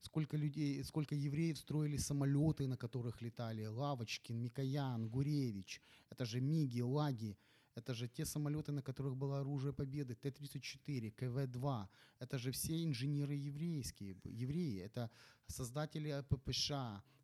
[0.00, 5.82] Сколько людей, сколько евреев строили самолеты, на которых летали Лавочкин, Микоян, Гуревич.
[6.10, 7.36] Это же Миги, Лаги.
[7.78, 11.88] Это же те самолеты, на которых было оружие победы, Т-34, КВ-2.
[12.18, 14.80] Это же все инженеры еврейские, евреи.
[14.80, 15.10] Это
[15.46, 16.72] создатели ППШ,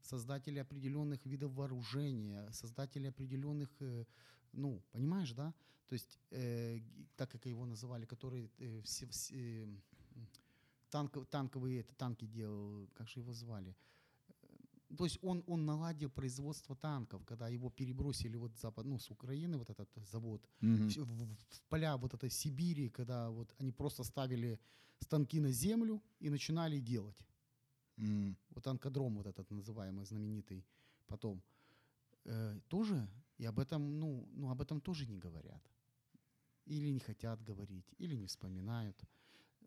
[0.03, 4.05] создатели определенных видов вооружения, создатели определенных, э,
[4.53, 5.53] ну, понимаешь, да?
[5.89, 6.81] То есть, э,
[7.17, 9.67] так как его называли, который э, все, все,
[10.95, 13.75] м, танко- танковые это, танки делал, как же его звали?
[14.97, 19.57] То есть он, он наладил производство танков, когда его перебросили вот запад, ну, с Украины,
[19.59, 20.89] вот этот завод, мгм.
[20.89, 24.59] в, в- поля вот этой Сибири, когда вот они просто ставили
[25.01, 27.27] станки на землю и начинали делать.
[27.99, 28.37] М.
[28.51, 30.65] Вот танкодром вот этот называемый знаменитый
[31.07, 31.43] потом.
[32.25, 35.63] Э, тоже, и об этом, ну, ну, об этом тоже не говорят.
[36.67, 39.05] Или не хотят говорить, или не вспоминают.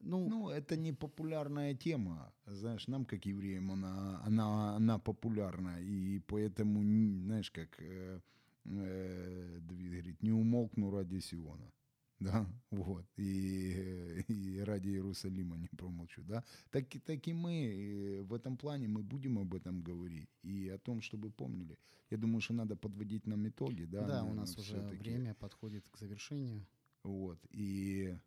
[0.02, 2.34] Ну, Ну, это не популярная тема.
[2.46, 5.80] Знаешь, нам, как евреям, она, она, она популярна.
[5.82, 6.82] И поэтому,
[7.24, 8.20] знаешь, как э,
[8.66, 11.72] э, Давид говорит, не умолкну ради Сиона.
[12.20, 13.06] Да, вот.
[13.18, 16.44] И, э, и ради Иерусалима не промолчу, да.
[16.72, 20.30] Так, так и мы э, в этом плане мы будем об этом говорить.
[20.44, 21.78] И о том, чтобы помнили.
[22.10, 24.08] Я думаю, что надо подводить нам итоги, да.
[24.08, 26.66] да, у нас уже время подходит к завершению.
[27.04, 27.40] Вот.
[27.52, 28.18] И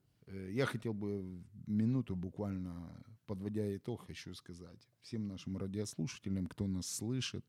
[0.51, 7.45] я хотел бы минуту буквально, подводя итог, хочу сказать всем нашим радиослушателям, кто нас слышит,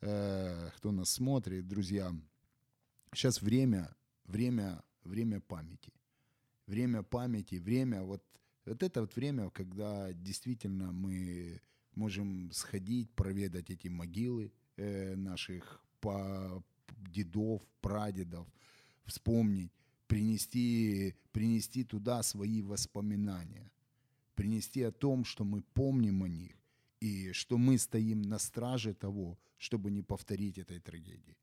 [0.00, 2.12] э, кто нас смотрит, друзья,
[3.14, 3.94] сейчас время,
[4.24, 5.92] время, время памяти.
[6.66, 8.22] Время памяти, время вот,
[8.66, 11.60] вот это вот время, когда действительно мы
[11.94, 15.82] можем сходить, проведать эти могилы э, наших
[16.88, 18.46] дедов, прадедов,
[19.04, 19.72] вспомнить,
[20.08, 23.70] принести, принести туда свои воспоминания,
[24.34, 26.56] принести о том, что мы помним о них,
[27.00, 31.36] и что мы стоим на страже того, чтобы не повторить этой трагедии.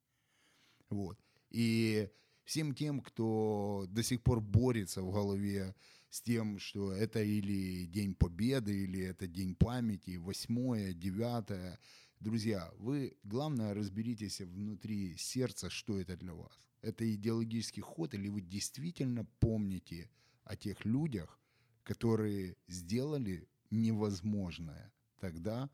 [0.90, 1.18] Вот.
[1.52, 2.10] И
[2.44, 5.76] всем тем, кто до сих пор борется в голове
[6.10, 11.80] с тем, что это или День Победы, или это День памяти, восьмое, девятое.
[12.20, 16.58] Друзья, вы, главное, разберитесь внутри сердца, что это для вас.
[16.86, 20.08] Это идеологический ход, или вы действительно помните
[20.44, 21.40] о тех людях,
[21.84, 25.72] которые сделали невозможное тогда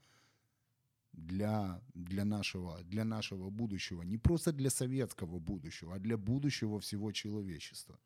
[1.12, 4.03] для, для, нашего, для нашего будущего.
[4.03, 7.99] Не просто для советского будущего, а для будущего всего человечества.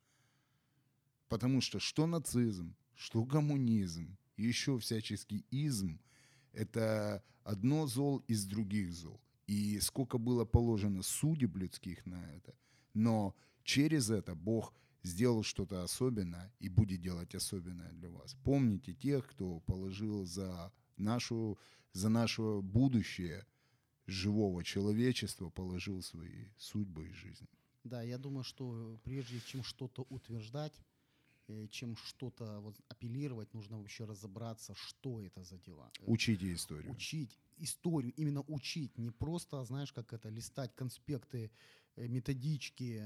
[1.29, 5.99] Потому что что нацизм, что коммунизм, еще всяческий изм–
[6.53, 9.21] это одно зол из других зол.
[9.45, 12.55] И сколько было положено судеб людских на это.
[12.95, 14.73] Но через это Бог
[15.03, 18.35] сделал что-то особенное и будет делать особенное для вас.
[18.43, 21.59] Помните тех, кто положил за, нашу,
[21.93, 23.45] за наше будущее
[24.07, 27.47] живого человечества, положил свои судьбы и жизнь.
[27.83, 30.73] Да, я думаю, что прежде чем что-то утверждать,
[31.47, 35.91] э, чем что-то вот апеллировать, нужно вообще разобраться, что это за дела.
[35.99, 36.91] Э, Учите историю.
[36.91, 41.51] Учить историю, именно учить, не просто, знаешь, как это, листать конспекты,
[41.97, 43.01] методички,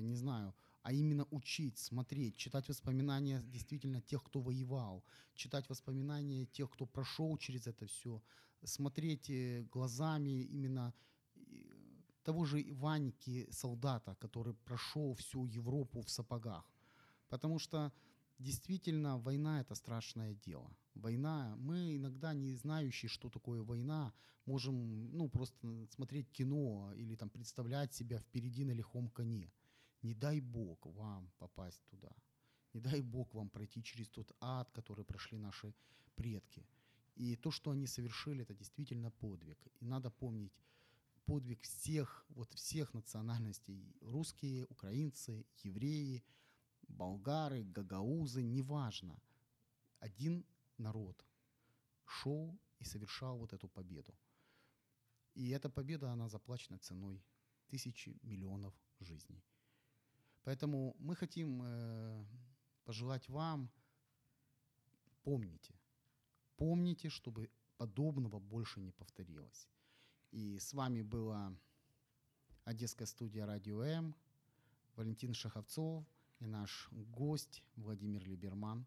[0.00, 5.02] не знаю, а именно учить, смотреть, читать воспоминания действительно тех, кто воевал,
[5.34, 8.22] читать воспоминания тех, кто прошел через это все,
[8.64, 10.92] смотреть э, глазами именно
[11.36, 11.40] э,
[12.22, 16.70] того же Иваники, солдата, который прошел всю Европу в сапогах.
[17.30, 17.90] Потому что
[18.38, 20.70] действительно война это страшное дело.
[20.94, 24.12] Война, мы иногда не знающие, что такое война,
[24.46, 29.52] можем ну, просто смотреть кино или там представлять себя впереди на лихом коне.
[30.02, 32.12] Не дай Бог вам попасть туда.
[32.72, 35.74] Не дай Бог вам пройти через тот ад, который прошли наши
[36.14, 36.66] предки.
[37.16, 39.58] И то, что они совершили, это действительно подвиг.
[39.80, 40.52] И надо помнить
[41.24, 43.94] подвиг всех, вот всех национальностей.
[44.00, 46.22] Русские, украинцы, евреи,
[46.88, 49.20] болгары, гагаузы, неважно.
[50.00, 50.44] Один
[50.78, 51.24] народ
[52.04, 54.14] шел и совершал вот эту победу.
[55.34, 57.22] И эта победа, она заплачена ценой
[57.68, 59.42] тысячи миллионов жизней.
[60.44, 62.24] Поэтому мы хотим э,
[62.84, 63.70] пожелать вам,
[65.22, 65.74] помните,
[66.56, 69.68] помните, чтобы подобного больше не повторилось.
[70.30, 71.56] И с вами была
[72.64, 74.14] Одесская студия «Радио М»,
[74.96, 76.04] Валентин Шаховцов
[76.38, 78.86] и наш гость Владимир Либерман.